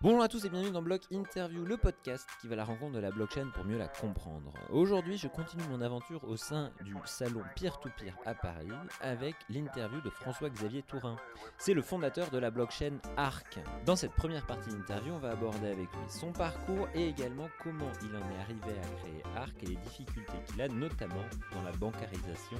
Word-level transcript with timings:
Bonjour 0.00 0.22
à 0.22 0.28
tous 0.28 0.44
et 0.44 0.48
bienvenue 0.48 0.70
dans 0.70 0.80
Block 0.80 1.02
Interview, 1.10 1.64
le 1.64 1.76
podcast 1.76 2.24
qui 2.40 2.46
va 2.46 2.52
à 2.52 2.58
la 2.58 2.64
rencontre 2.64 2.92
de 2.92 3.00
la 3.00 3.10
blockchain 3.10 3.48
pour 3.52 3.64
mieux 3.64 3.78
la 3.78 3.88
comprendre. 3.88 4.54
Aujourd'hui, 4.70 5.18
je 5.18 5.26
continue 5.26 5.64
mon 5.68 5.80
aventure 5.80 6.22
au 6.22 6.36
sein 6.36 6.70
du 6.84 6.94
salon 7.04 7.42
Peer-to-Peer 7.56 8.14
à 8.24 8.32
Paris 8.32 8.70
avec 9.00 9.34
l'interview 9.50 10.00
de 10.00 10.10
François-Xavier 10.10 10.82
Tourin. 10.82 11.16
C'est 11.56 11.74
le 11.74 11.82
fondateur 11.82 12.30
de 12.30 12.38
la 12.38 12.52
blockchain 12.52 12.98
ARC. 13.16 13.58
Dans 13.86 13.96
cette 13.96 14.12
première 14.12 14.46
partie 14.46 14.70
d'interview, 14.70 15.14
on 15.14 15.18
va 15.18 15.30
aborder 15.30 15.66
avec 15.66 15.90
lui 15.92 16.08
son 16.08 16.30
parcours 16.30 16.88
et 16.94 17.08
également 17.08 17.48
comment 17.64 17.90
il 18.00 18.14
en 18.14 18.30
est 18.30 18.40
arrivé 18.40 18.78
à 18.80 18.98
créer 19.00 19.22
ARC 19.36 19.64
et 19.64 19.66
les 19.66 19.76
difficultés 19.78 20.44
qu'il 20.46 20.62
a 20.62 20.68
notamment 20.68 21.26
dans 21.52 21.62
la 21.64 21.72
bancarisation 21.72 22.58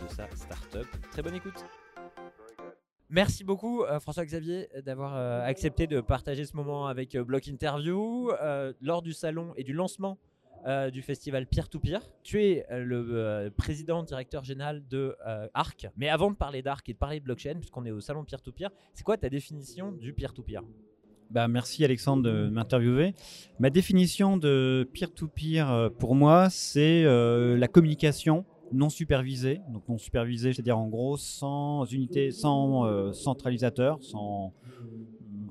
de 0.00 0.06
sa 0.06 0.30
startup. 0.36 0.86
Très 1.10 1.22
bonne 1.22 1.34
écoute 1.34 1.64
Merci 3.12 3.42
beaucoup 3.42 3.82
euh, 3.82 3.98
François-Xavier 3.98 4.68
d'avoir 4.84 5.16
euh, 5.16 5.44
accepté 5.44 5.88
de 5.88 6.00
partager 6.00 6.44
ce 6.44 6.54
moment 6.54 6.86
avec 6.86 7.16
euh, 7.16 7.24
Block 7.24 7.48
Interview 7.48 8.30
lors 8.80 9.02
du 9.02 9.12
salon 9.12 9.52
et 9.56 9.64
du 9.64 9.72
lancement 9.72 10.16
du 10.92 11.00
festival 11.00 11.46
Peer 11.46 11.70
to 11.70 11.80
Peer. 11.80 12.00
Tu 12.22 12.44
es 12.44 12.66
le 12.70 13.48
président 13.56 14.02
directeur 14.02 14.44
général 14.44 14.86
de 14.88 15.16
ARC. 15.54 15.88
Mais 15.96 16.10
avant 16.10 16.30
de 16.30 16.36
parler 16.36 16.60
d'ARC 16.60 16.86
et 16.90 16.92
de 16.92 16.98
parler 16.98 17.18
de 17.18 17.24
blockchain, 17.24 17.54
puisqu'on 17.54 17.86
est 17.86 17.90
au 17.90 18.00
salon 18.00 18.24
Peer 18.24 18.42
to 18.42 18.52
Peer, 18.52 18.68
c'est 18.92 19.02
quoi 19.02 19.16
ta 19.16 19.30
définition 19.30 19.90
du 19.90 20.12
Peer 20.12 20.34
to 20.34 20.42
Peer? 20.42 20.62
Bah, 21.30 21.48
merci 21.48 21.82
Alexandre 21.82 22.24
de 22.24 22.50
m'interviewer. 22.50 23.14
Ma 23.58 23.70
définition 23.70 24.36
de 24.36 24.86
peer-to-peer 24.92 25.90
pour 25.98 26.14
moi, 26.14 26.50
c'est 26.50 27.04
la 27.04 27.68
communication 27.68 28.44
non 28.72 28.88
supervisé. 28.88 29.60
Donc 29.72 29.88
non 29.88 29.98
supervisé, 29.98 30.52
c'est-à-dire 30.52 30.78
en 30.78 30.88
gros 30.88 31.16
sans 31.16 31.84
unité, 31.84 32.30
sans 32.30 32.84
euh, 32.86 33.12
centralisateur, 33.12 34.02
sans 34.02 34.52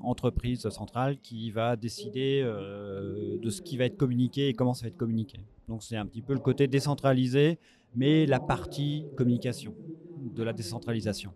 entreprise 0.02 0.68
centrale 0.70 1.18
qui 1.20 1.50
va 1.50 1.76
décider 1.76 2.42
euh, 2.44 3.38
de 3.38 3.50
ce 3.50 3.60
qui 3.62 3.76
va 3.76 3.84
être 3.84 3.96
communiqué 3.96 4.48
et 4.48 4.54
comment 4.54 4.74
ça 4.74 4.82
va 4.82 4.88
être 4.88 4.96
communiqué. 4.96 5.40
Donc 5.68 5.82
c'est 5.82 5.96
un 5.96 6.06
petit 6.06 6.22
peu 6.22 6.32
le 6.32 6.40
côté 6.40 6.66
décentralisé, 6.66 7.58
mais 7.94 8.26
la 8.26 8.40
partie 8.40 9.06
communication 9.16 9.74
de 10.16 10.42
la 10.42 10.52
décentralisation. 10.52 11.32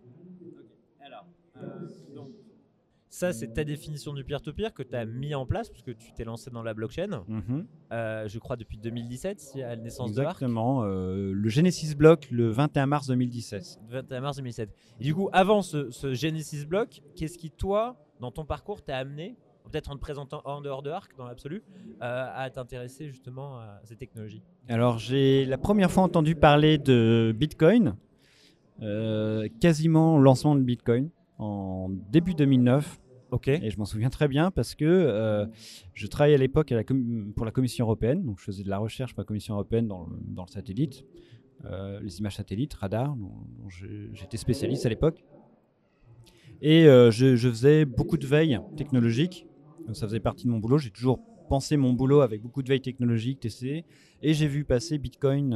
Euh, 1.57 1.87
ça, 3.15 3.31
c'est 3.31 3.53
ta 3.53 3.63
définition 3.63 4.13
du 4.13 4.25
peer-to-peer 4.25 4.73
que 4.73 4.83
tu 4.83 4.93
as 4.93 5.05
mis 5.05 5.33
en 5.35 5.45
place, 5.45 5.69
puisque 5.69 5.95
tu 5.97 6.11
t'es 6.11 6.25
lancé 6.25 6.51
dans 6.51 6.63
la 6.63 6.73
blockchain, 6.73 7.23
mhm. 7.27 7.65
euh, 7.93 8.27
je 8.27 8.39
crois 8.39 8.57
depuis 8.57 8.77
2017, 8.77 9.53
à 9.55 9.59
la 9.59 9.75
naissance 9.77 10.11
de 10.11 10.21
l'ARC. 10.21 10.35
Exactement, 10.35 10.83
euh, 10.83 11.31
le 11.31 11.49
Genesis 11.49 11.95
Block 11.95 12.27
le 12.29 12.49
21 12.49 12.87
mars 12.87 13.07
2017. 13.07 13.79
21 13.87 14.19
mars 14.19 14.35
2017. 14.35 14.69
Et 14.99 15.03
du 15.05 15.15
coup, 15.15 15.29
avant 15.31 15.61
ce, 15.61 15.89
Genesis 16.13 16.65
Block, 16.65 17.01
qu'est-ce 17.15 17.37
qui, 17.37 17.51
toi, 17.51 17.95
dans 18.19 18.31
ton 18.31 18.43
parcours, 18.43 18.83
t'a 18.83 18.97
amené, 18.97 19.37
peut-être 19.63 19.91
en 19.91 19.95
te 19.95 20.01
présentant 20.01 20.41
en 20.43 20.59
dehors 20.59 20.83
de 20.83 20.89
ARC 20.89 21.15
dans 21.17 21.25
l'absolu, 21.25 21.63
euh, 22.01 22.27
à 22.35 22.49
t'intéresser 22.49 23.07
justement 23.07 23.59
à 23.59 23.79
ces 23.85 23.95
technologies? 23.95 24.43
Alors, 24.67 24.99
j'ai 24.99 25.45
la 25.45 25.57
première 25.57 25.89
fois 25.89 26.03
entendu 26.03 26.35
parler 26.35 26.77
de 26.77 27.33
Bitcoin, 27.33 27.95
quasiment 29.61 30.15
au 30.15 30.19
lancement 30.19 30.55
de 30.55 30.61
Bitcoin, 30.61 31.09
en 31.37 31.89
début 32.11 32.33
2009. 32.33 32.99
Et 33.47 33.69
je 33.69 33.77
m'en 33.77 33.85
souviens 33.85 34.09
très 34.09 34.27
bien 34.27 34.51
parce 34.51 34.75
que 34.75 34.85
euh, 34.85 35.45
je 35.93 36.07
travaillais 36.07 36.35
à 36.35 36.39
l'époque 36.39 36.73
pour 37.35 37.45
la 37.45 37.51
Commission 37.51 37.85
européenne, 37.85 38.23
donc 38.23 38.39
je 38.39 38.45
faisais 38.45 38.63
de 38.63 38.69
la 38.69 38.77
recherche 38.77 39.13
pour 39.13 39.21
la 39.21 39.25
Commission 39.25 39.55
européenne 39.55 39.87
dans 39.87 40.07
le, 40.07 40.47
satellite, 40.47 41.05
euh, 41.65 41.99
les 42.01 42.19
images 42.19 42.35
satellites, 42.35 42.73
radar, 42.73 43.15
dont, 43.15 43.31
j'étais 44.13 44.37
spécialiste 44.37 44.85
à 44.85 44.89
l'époque. 44.89 45.23
Et 46.61 46.87
euh, 46.87 47.11
je, 47.11 47.35
faisais 47.49 47.85
beaucoup 47.85 48.17
de 48.17 48.25
veille 48.25 48.59
technologique, 48.77 49.47
ça 49.93 50.07
faisait 50.07 50.19
partie 50.19 50.45
de 50.45 50.51
mon 50.51 50.59
boulot. 50.59 50.77
J'ai 50.77 50.91
toujours 50.91 51.19
pensé 51.49 51.77
mon 51.77 51.93
boulot 51.93 52.21
avec 52.21 52.41
beaucoup 52.41 52.63
de 52.63 52.69
veille 52.69 52.81
technologique, 52.81 53.39
TC, 53.41 53.85
et 54.23 54.33
j'ai 54.33 54.47
vu 54.47 54.65
passer 54.65 54.97
Bitcoin 54.97 55.53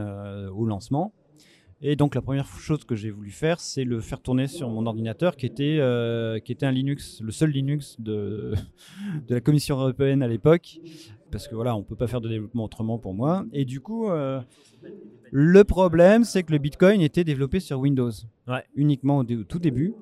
au 0.53 0.65
lancement. 0.65 1.13
Et 1.81 1.95
donc 1.95 2.13
la 2.13 2.21
première 2.21 2.45
chose 2.45 2.83
que 2.83 2.95
j'ai 2.95 3.09
voulu 3.09 3.31
faire, 3.31 3.59
c'est 3.59 3.85
le 3.85 4.01
faire 4.01 4.19
tourner 4.19 4.47
sur 4.47 4.69
mon 4.69 4.85
ordinateur 4.85 5.37
qui 5.37 5.45
était, 5.45 5.77
euh, 5.79 6.39
qui 6.39 6.51
était 6.51 6.65
un 6.65 6.71
Linux, 6.71 7.21
le 7.21 7.31
seul 7.31 7.51
Linux 7.51 7.95
de, 7.99 8.53
de 9.27 9.35
la 9.35 9.39
Commission 9.39 9.77
européenne 9.77 10.21
à 10.21 10.27
l'époque, 10.27 10.79
parce 11.31 11.47
que 11.47 11.55
voilà, 11.55 11.75
on 11.75 11.79
ne 11.79 11.83
peut 11.85 11.95
pas 11.95 12.07
faire 12.07 12.19
de 12.19 12.27
développement 12.27 12.65
autrement 12.65 12.97
pour 12.97 13.13
moi. 13.13 13.45
Et 13.53 13.63
du 13.63 13.79
coup, 13.79 14.09
euh, 14.09 14.41
le 15.31 15.63
problème, 15.63 16.25
c'est 16.25 16.43
que 16.43 16.51
le 16.51 16.57
Bitcoin 16.57 16.99
était 16.99 17.23
développé 17.23 17.61
sur 17.61 17.79
Windows, 17.79 18.11
uniquement 18.75 19.19
au, 19.19 19.23
tout 19.23 19.59
début. 19.59 19.93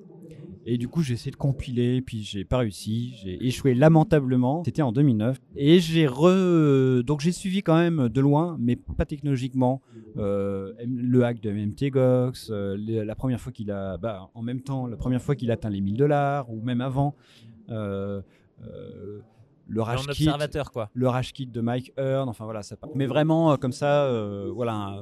Et 0.69 0.77
du 0.77 0.89
coup, 0.89 1.01
j'ai 1.01 1.13
essayé 1.13 1.31
de 1.31 1.37
compiler, 1.37 2.01
puis 2.01 2.23
j'ai 2.23 2.43
pas 2.43 2.57
réussi. 2.57 3.15
J'ai 3.23 3.41
échoué 3.47 3.73
lamentablement. 3.73 4.65
C'était 4.65 4.81
en 4.81 4.91
2009. 4.91 5.39
Et 5.55 5.79
j'ai 5.79 6.07
re... 6.07 7.01
donc 7.03 7.21
j'ai 7.21 7.31
suivi 7.31 7.63
quand 7.63 7.77
même 7.77 8.09
de 8.09 8.19
loin, 8.19 8.57
mais 8.59 8.75
pas 8.75 9.05
technologiquement, 9.05 9.81
euh, 10.17 10.73
le 10.85 11.23
hack 11.23 11.39
de 11.39 11.51
MTGOX. 11.51 12.49
Euh, 12.49 12.75
la 12.77 13.15
première 13.15 13.39
fois 13.39 13.53
qu'il 13.53 13.71
a, 13.71 13.95
bah, 13.95 14.29
en 14.33 14.41
même 14.41 14.59
temps, 14.59 14.87
la 14.87 14.97
première 14.97 15.21
fois 15.21 15.37
qu'il 15.37 15.51
atteint 15.51 15.69
les 15.69 15.79
1000 15.79 15.95
dollars, 15.95 16.51
ou 16.51 16.61
même 16.61 16.81
avant. 16.81 17.15
Euh, 17.69 18.21
le 19.69 19.81
rage 19.81 20.05
kit, 20.07 20.29
quoi. 20.73 20.89
le 20.93 21.07
rage 21.07 21.31
kit 21.31 21.47
de 21.47 21.61
Mike 21.61 21.93
Hearn, 21.97 22.27
enfin 22.27 22.43
voilà, 22.43 22.61
ça. 22.61 22.75
Mais 22.93 23.05
vraiment 23.05 23.55
comme 23.55 23.71
ça, 23.71 24.11
voilà, 24.53 25.01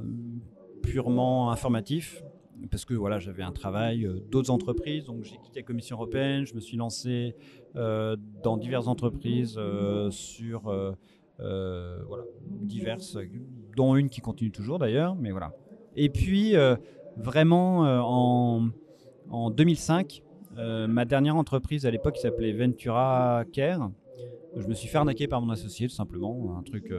purement 0.83 1.49
informatif 1.51 2.23
parce 2.69 2.85
que 2.85 2.93
voilà, 2.93 3.19
j'avais 3.19 3.43
un 3.43 3.51
travail, 3.51 4.05
euh, 4.05 4.19
d'autres 4.31 4.49
entreprises, 4.49 5.05
donc 5.05 5.23
j'ai 5.23 5.38
quitté 5.38 5.59
la 5.59 5.63
Commission 5.63 5.97
européenne, 5.97 6.45
je 6.45 6.53
me 6.55 6.59
suis 6.59 6.77
lancé 6.77 7.35
euh, 7.75 8.16
dans 8.43 8.57
diverses 8.57 8.88
entreprises 8.88 9.55
euh, 9.57 10.09
sur 10.11 10.73
diverses, 12.61 13.17
dont 13.75 13.95
une 13.95 14.09
qui 14.09 14.21
continue 14.21 14.51
toujours 14.51 14.79
d'ailleurs, 14.79 15.16
mais 15.16 15.31
voilà. 15.31 15.53
Et 15.95 16.09
puis 16.09 16.53
vraiment 17.17 17.79
en, 17.79 18.69
en 19.29 19.49
2005, 19.51 20.23
ma 20.57 21.05
dernière 21.05 21.35
entreprise 21.35 21.85
à 21.85 21.91
l'époque 21.91 22.17
s'appelait 22.17 22.53
Ventura 22.53 23.43
Care, 23.51 23.91
je 24.55 24.66
me 24.67 24.73
suis 24.73 24.87
fait 24.87 24.97
arnaquer 24.97 25.27
par 25.27 25.41
mon 25.41 25.49
associé, 25.49 25.89
tout 25.89 25.93
simplement. 25.93 26.57
Un 26.57 26.63
truc 26.63 26.93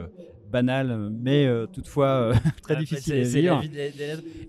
banal, 0.51 1.09
mais 1.21 1.45
euh, 1.45 1.65
toutefois 1.67 2.07
euh, 2.07 2.33
très 2.61 2.75
ah, 2.75 2.79
difficile 2.79 3.15
à 3.15 3.21
vivre. 3.21 3.61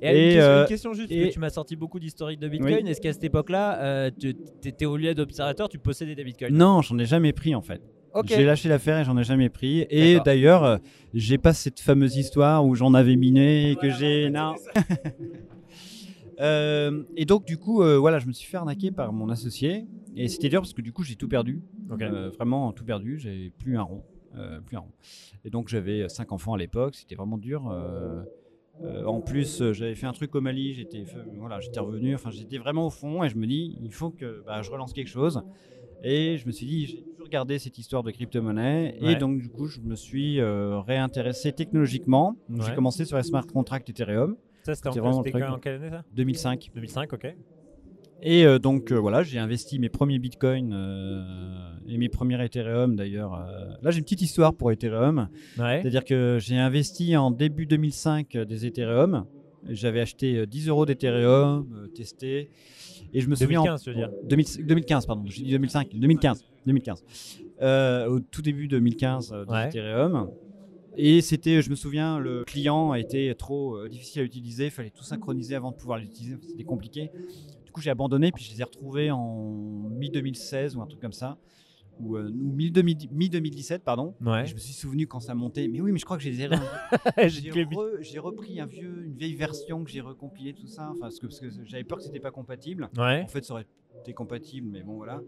Et, 0.00 0.34
une, 0.34 0.40
euh, 0.40 0.66
question, 0.66 0.92
juste, 0.92 1.08
parce 1.08 1.20
que 1.20 1.32
tu 1.32 1.38
m'as 1.38 1.50
sorti 1.50 1.76
beaucoup 1.76 1.98
d'historique 1.98 2.40
de 2.40 2.48
Bitcoin. 2.48 2.86
Est-ce 2.86 3.00
qu'à 3.00 3.12
cette 3.12 3.24
époque-là, 3.24 4.10
tu 4.12 4.34
étais 4.64 4.86
au 4.86 4.96
lieu 4.96 5.14
d'observateur, 5.14 5.68
tu 5.68 5.78
possédais 5.78 6.14
des 6.14 6.24
Bitcoins? 6.24 6.56
Non, 6.56 6.82
j'en 6.82 6.98
ai 6.98 7.06
jamais 7.06 7.32
pris 7.32 7.54
en 7.54 7.62
fait. 7.62 7.82
J'ai 8.24 8.44
lâché 8.44 8.68
l'affaire 8.68 8.98
et 8.98 9.04
j'en 9.04 9.16
ai 9.16 9.24
jamais 9.24 9.48
pris. 9.48 9.86
Et 9.90 10.18
d'ailleurs, 10.24 10.80
j'ai 11.14 11.38
pas 11.38 11.52
cette 11.52 11.80
fameuse 11.80 12.16
histoire 12.16 12.64
où 12.66 12.74
j'en 12.74 12.94
avais 12.94 13.16
miné 13.16 13.72
et 13.72 13.76
que 13.76 13.90
j'ai. 13.90 14.30
Non. 14.30 14.54
et 17.16 17.24
donc, 17.24 17.46
du 17.46 17.58
coup, 17.58 17.82
voilà, 17.98 18.18
je 18.18 18.26
me 18.26 18.32
suis 18.32 18.48
fait 18.48 18.56
arnaquer 18.56 18.90
par 18.90 19.12
mon 19.12 19.28
associé. 19.28 19.86
Et 20.16 20.26
c'était 20.26 20.48
dur 20.48 20.62
parce 20.62 20.72
que 20.72 20.82
du 20.82 20.92
coup, 20.92 21.04
j'ai 21.04 21.14
tout 21.14 21.28
perdu. 21.28 21.62
vraiment 22.36 22.72
tout 22.72 22.84
perdu. 22.84 23.18
J'ai 23.18 23.52
plus 23.58 23.76
un 23.76 23.82
rond. 23.82 24.02
Euh, 24.38 24.60
plus 24.60 24.76
un 24.76 24.80
rond. 24.80 24.92
Et 25.44 25.50
donc 25.50 25.68
j'avais 25.68 26.08
cinq 26.08 26.32
enfants 26.32 26.54
à 26.54 26.58
l'époque, 26.58 26.94
c'était 26.94 27.14
vraiment 27.14 27.38
dur. 27.38 27.68
Euh, 27.70 28.22
euh, 28.84 29.04
en 29.04 29.20
plus, 29.20 29.72
j'avais 29.72 29.96
fait 29.96 30.06
un 30.06 30.12
truc 30.12 30.34
au 30.34 30.40
Mali, 30.40 30.74
j'étais 30.74 31.04
voilà, 31.36 31.60
j'étais 31.60 31.80
revenu, 31.80 32.14
enfin 32.14 32.30
j'étais 32.30 32.58
vraiment 32.58 32.86
au 32.86 32.90
fond 32.90 33.24
et 33.24 33.28
je 33.28 33.36
me 33.36 33.46
dis, 33.46 33.76
il 33.80 33.92
faut 33.92 34.10
que 34.10 34.42
bah, 34.46 34.62
je 34.62 34.70
relance 34.70 34.92
quelque 34.92 35.08
chose. 35.08 35.42
Et 36.04 36.36
je 36.36 36.46
me 36.46 36.52
suis 36.52 36.64
dit, 36.64 36.86
j'ai 36.86 37.02
toujours 37.02 37.28
gardé 37.28 37.58
cette 37.58 37.76
histoire 37.76 38.04
de 38.04 38.12
crypto-monnaie. 38.12 38.96
Et 39.00 39.16
donc, 39.16 39.40
du 39.40 39.48
coup, 39.48 39.66
je 39.66 39.80
me 39.80 39.96
suis 39.96 40.40
réintéressé 40.40 41.52
technologiquement. 41.52 42.36
J'ai 42.60 42.74
commencé 42.74 43.04
sur 43.04 43.16
les 43.16 43.24
smart 43.24 43.46
contracts 43.46 43.88
Ethereum. 43.90 44.36
Ça, 44.62 44.74
c'était 44.74 45.00
en, 45.00 45.12
en, 45.12 45.22
quelle 45.22 45.74
année 45.74 45.90
ça? 45.90 46.04
2005. 46.12 46.70
2005, 46.74 47.12
ok. 47.14 47.34
Et 48.22 48.44
euh, 48.44 48.58
donc 48.58 48.90
euh, 48.90 48.96
voilà, 48.96 49.22
j'ai 49.22 49.38
investi 49.38 49.78
mes 49.78 49.88
premiers 49.88 50.18
bitcoins 50.18 50.72
euh, 50.74 51.22
et 51.86 51.98
mes 51.98 52.08
premiers 52.08 52.42
Ethereum 52.44 52.96
d'ailleurs. 52.96 53.46
là, 53.82 53.90
j'ai 53.90 53.98
une 53.98 54.04
petite 54.04 54.22
histoire 54.22 54.54
pour 54.54 54.72
Ethereum. 54.72 55.28
C'est-à-dire 55.56 56.04
que 56.04 56.38
j'ai 56.40 56.56
investi 56.56 57.16
en 57.16 57.30
début 57.30 57.66
2005 57.66 58.36
des 58.36 58.66
Ethereum. 58.66 59.24
J'avais 59.68 60.00
acheté 60.00 60.46
10 60.46 60.68
euros 60.68 60.86
d'Ethereum, 60.86 61.88
testé. 61.94 62.50
Et 63.12 63.20
je 63.20 63.28
me 63.28 63.34
souviens. 63.34 63.62
2015, 63.62 63.82
tu 63.82 63.90
veux 63.90 63.96
dire 63.96 64.10
2015, 64.24 65.06
pardon. 65.06 65.24
J'ai 65.26 65.44
dit 65.44 65.50
2005. 65.52 65.88
2015. 65.94 66.44
2015. 66.66 67.04
au 68.08 68.20
tout 68.20 68.42
début 68.42 68.68
2015 68.68 69.34
d'Ethereum. 69.48 70.30
Et 71.00 71.20
c'était, 71.20 71.62
je 71.62 71.70
me 71.70 71.76
souviens, 71.76 72.18
le 72.18 72.42
client 72.42 72.90
a 72.90 72.98
été 72.98 73.32
trop 73.36 73.86
difficile 73.88 74.22
à 74.22 74.24
utiliser. 74.24 74.64
Il 74.66 74.70
fallait 74.70 74.90
tout 74.90 75.04
synchroniser 75.04 75.54
avant 75.54 75.70
de 75.70 75.76
pouvoir 75.76 75.98
l'utiliser. 75.98 76.36
C'était 76.42 76.64
compliqué 76.64 77.10
j'ai 77.80 77.90
abandonné, 77.90 78.32
puis 78.32 78.44
je 78.44 78.52
les 78.52 78.60
ai 78.60 78.64
retrouvés 78.64 79.10
en 79.10 79.88
mi-2016 79.90 80.76
ou 80.76 80.82
un 80.82 80.86
truc 80.86 81.00
comme 81.00 81.12
ça. 81.12 81.38
Ou, 82.00 82.16
euh, 82.16 82.30
mi-2017, 82.32 83.80
pardon. 83.80 84.14
Ouais. 84.20 84.46
je 84.46 84.54
me 84.54 84.58
suis 84.60 84.72
souvenu 84.72 85.06
quand 85.08 85.18
ça 85.20 85.34
montait. 85.34 85.66
Mais 85.66 85.80
oui, 85.80 85.90
mais 85.90 85.98
je 85.98 86.04
crois 86.04 86.16
que 86.16 86.22
j'ai 86.22 86.30
des 86.30 86.42
erreurs. 86.42 86.62
j'ai 88.00 88.18
repris 88.20 88.60
un 88.60 88.66
vieux, 88.66 89.04
une 89.04 89.14
vieille 89.16 89.34
version 89.34 89.82
que 89.84 89.90
j'ai 89.90 90.00
recompilée, 90.00 90.54
tout 90.54 90.66
ça. 90.68 90.90
Enfin, 90.90 91.00
parce 91.02 91.18
que, 91.18 91.26
parce 91.26 91.40
que 91.40 91.48
j'avais 91.64 91.84
peur 91.84 91.98
que 91.98 92.04
c'était 92.04 92.20
pas 92.20 92.30
compatible. 92.30 92.88
Ouais. 92.96 93.22
En 93.24 93.28
fait, 93.28 93.44
ça 93.44 93.54
aurait 93.54 93.66
été 94.00 94.12
compatible, 94.12 94.68
mais 94.70 94.82
bon, 94.82 94.94
voilà. 94.96 95.20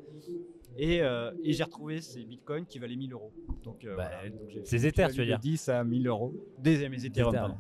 Et, 0.79 1.03
euh, 1.03 1.33
et 1.43 1.53
j'ai 1.53 1.65
retrouvé 1.65 2.01
ces 2.01 2.25
bitcoins 2.25 2.65
qui 2.65 2.79
valaient 2.79 2.95
1000 2.97 3.13
euros. 3.13 3.33
Donc, 3.65 3.85
euh, 3.85 3.97
Bah, 3.97 4.09
voilà. 4.13 4.31
Donc, 4.31 4.49
j'ai- 4.49 4.65
ces 4.65 4.87
Ethers, 4.87 5.09
j'ai 5.09 5.15
tu 5.15 5.21
veux 5.21 5.27
dire. 5.27 5.39
de 5.39 5.43
10 5.43 5.69
à 5.69 5.83
1000 5.83 6.07
euros. 6.07 6.33
Des 6.59 6.89
mes 6.89 7.05
Ethereum, 7.05 7.35
pardon. 7.35 7.57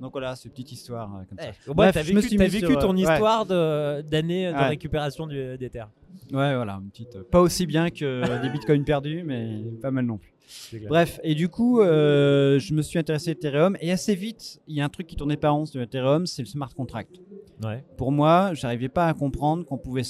Donc 0.00 0.12
voilà, 0.12 0.36
cette 0.36 0.52
petite 0.52 0.72
histoire 0.72 1.14
euh, 1.16 1.22
comme 1.28 1.38
ça. 1.38 1.50
Au 1.66 1.74
moins, 1.74 1.86
Bref, 1.86 1.94
t'as 1.94 2.02
je 2.02 2.12
me 2.12 2.16
vécu, 2.16 2.28
suis 2.28 2.36
t'as 2.38 2.44
mis 2.44 2.50
vécu 2.50 2.66
sur, 2.66 2.78
ton 2.78 2.90
euh, 2.96 3.04
ouais. 3.04 3.12
histoire 3.12 3.46
de- 3.46 4.00
d'année 4.02 4.48
de, 4.48 4.52
Ouais. 4.56 4.68
récupération 4.68 5.26
du- 5.26 5.56
des 5.58 5.70
terres. 5.70 5.90
Ouais, 6.32 6.54
voilà, 6.54 6.78
une 6.82 6.90
petite. 6.90 7.16
euh, 7.16 7.22
Pas 7.30 7.40
aussi 7.40 7.66
bien 7.66 7.90
que 7.90 8.22
des 8.42 8.50
bitcoins 8.50 8.84
perdus, 8.84 9.22
mais 9.24 9.60
pas 9.82 9.90
mal 9.90 10.04
non 10.06 10.18
plus. 10.18 10.32
Bref, 10.88 11.20
et 11.24 11.34
du 11.34 11.48
coup, 11.48 11.80
euh, 11.80 12.58
je 12.58 12.72
me 12.72 12.80
suis 12.80 12.98
intéressé 12.98 13.30
à 13.30 13.32
Ethereum 13.32 13.76
et 13.82 13.92
assez 13.92 14.14
vite, 14.14 14.60
il 14.66 14.76
y 14.76 14.80
a 14.80 14.84
un 14.84 14.88
truc 14.88 15.06
qui 15.06 15.14
tournait 15.16 15.36
pas 15.36 15.50
rond 15.50 15.66
sur 15.66 15.80
Ethereum, 15.82 16.26
c'est 16.26 16.40
le 16.42 16.46
smart 16.48 16.72
contract. 16.74 17.16
Ouais. 17.62 17.84
Pour 17.98 18.12
moi, 18.12 18.52
j'arrivais 18.54 18.88
pas 18.88 19.08
à 19.08 19.14
comprendre 19.14 19.64
qu'on 19.66 19.76
pouvait 19.78 20.02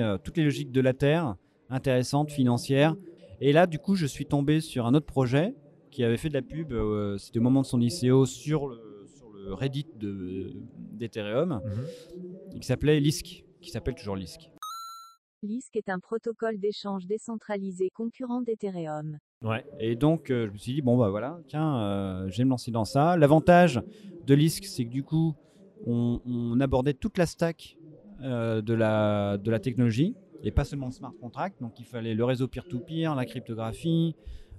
euh, 0.00 0.18
toutes 0.22 0.36
les 0.36 0.44
logiques 0.44 0.70
de 0.70 0.80
la 0.80 0.92
Terre, 0.92 1.34
intéressantes, 1.70 2.30
financières. 2.30 2.94
Et 3.40 3.52
là, 3.52 3.66
du 3.66 3.78
coup, 3.78 3.96
je 3.96 4.06
suis 4.06 4.26
tombé 4.26 4.60
sur 4.60 4.86
un 4.86 4.94
autre 4.94 5.06
projet 5.06 5.54
qui 5.90 6.04
avait 6.04 6.16
fait 6.16 6.28
de 6.28 6.34
la 6.34 6.42
pub, 6.42 6.72
euh, 6.72 7.16
c'était 7.18 7.38
au 7.38 7.42
moment 7.42 7.62
de 7.62 7.66
son 7.66 7.80
ICO, 7.80 8.24
sur 8.26 8.68
le, 8.68 8.78
Reddit 9.52 9.86
de- 9.96 10.52
d'Ethereum, 10.76 11.60
Mhm. 11.64 12.60
qui 12.60 12.66
s'appelait 12.66 13.00
Lisk, 13.00 13.44
qui 13.60 13.70
s'appelle 13.70 13.94
toujours 13.94 14.16
Lisk. 14.16 14.50
Lisk 15.42 15.76
est 15.76 15.88
un 15.88 15.98
protocole 16.00 16.58
d'échange 16.58 17.06
décentralisé 17.06 17.90
concurrent 17.94 18.40
d'Ethereum. 18.40 19.18
Ouais. 19.42 19.64
Et 19.78 19.94
donc, 19.94 20.30
euh, 20.30 20.46
je 20.48 20.52
me 20.52 20.56
suis 20.56 20.72
dit, 20.74 20.82
bon, 20.82 20.96
bah 20.96 21.10
voilà, 21.10 21.38
tiens, 21.46 21.78
euh, 21.80 22.28
je 22.30 22.38
vais 22.38 22.44
me 22.44 22.50
lancer 22.50 22.70
dans 22.70 22.84
ça. 22.86 23.16
L'avantage 23.16 23.80
de 24.24 24.34
Lisk, 24.34 24.64
c'est 24.64 24.84
que 24.84 24.90
du 24.90 25.04
coup, 25.04 25.36
on, 25.86 26.20
on 26.24 26.58
abordait 26.60 26.94
toute 26.94 27.18
la 27.18 27.26
stack 27.26 27.78
euh, 28.22 28.62
de, 28.62 28.72
la, 28.72 29.36
de 29.36 29.50
la 29.50 29.60
technologie, 29.60 30.16
et 30.42 30.50
pas 30.50 30.64
seulement 30.64 30.86
le 30.86 30.92
smart 30.92 31.14
contract. 31.20 31.60
Donc, 31.60 31.78
il 31.78 31.84
fallait 31.84 32.14
le 32.14 32.24
réseau 32.24 32.48
peer-to-peer, 32.48 33.14
la 33.14 33.26
cryptographie, 33.26 34.16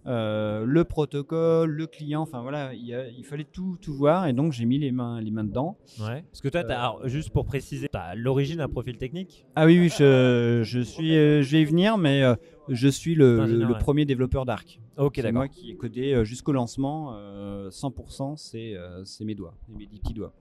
euh, 0.08 0.64
le 0.66 0.84
protocole, 0.84 1.70
le 1.70 1.88
client, 1.88 2.22
enfin 2.22 2.42
voilà, 2.42 2.74
il, 2.74 2.86
y 2.86 2.94
a- 2.94 3.08
il 3.10 3.24
fallait 3.26 3.48
tout, 3.52 3.78
tout 3.82 3.94
voir, 3.94 4.28
et 4.28 4.34
donc 4.34 4.54
j'ai 4.54 4.66
mis 4.66 4.80
les 4.80 4.92
mains, 4.92 5.22
les 5.22 5.32
mains 5.32 5.44
dedans. 5.44 5.78
Ouais. 6.00 6.24
Parce 6.32 6.42
que 6.42 6.48
toi, 6.48 6.62
Euh, 6.62 6.70
alors, 6.70 7.08
juste 7.08 7.30
pour 7.30 7.46
préciser, 7.46 7.88
tu 7.92 7.98
as 7.98 8.16
l'origine 8.16 8.58
d'un 8.58 8.70
profil 8.70 8.98
technique? 8.98 9.46
Ah 9.56 9.66
oui, 9.66 9.80
oui, 9.80 9.90
je, 9.90 10.62
je 10.64 10.80
suis, 10.80 11.16
euh, 11.18 11.42
je 11.42 11.52
vais 11.52 11.62
y 11.62 11.66
venir, 11.66 11.98
mais 11.98 12.24
je 12.70 12.88
suis 12.88 13.16
le, 13.16 13.78
premier 13.80 14.06
développeur 14.06 14.46
d'Arc. 14.46 14.80
Ok, 14.98 15.14
c'est 15.16 15.22
d'accord. 15.24 15.34
moi 15.36 15.48
qui 15.48 15.72
ai 15.72 15.76
codé 15.76 16.26
jusqu'au 16.26 16.54
lancement, 16.54 17.14
euh, 17.16 17.70
100%, 17.70 18.36
c'est 18.38 18.76
c'est 19.06 19.26
mes 19.26 19.36
doigts, 19.36 19.54
mes 19.68 19.86
dix 19.86 20.00
petits 20.00 20.14
doigts. 20.14 20.34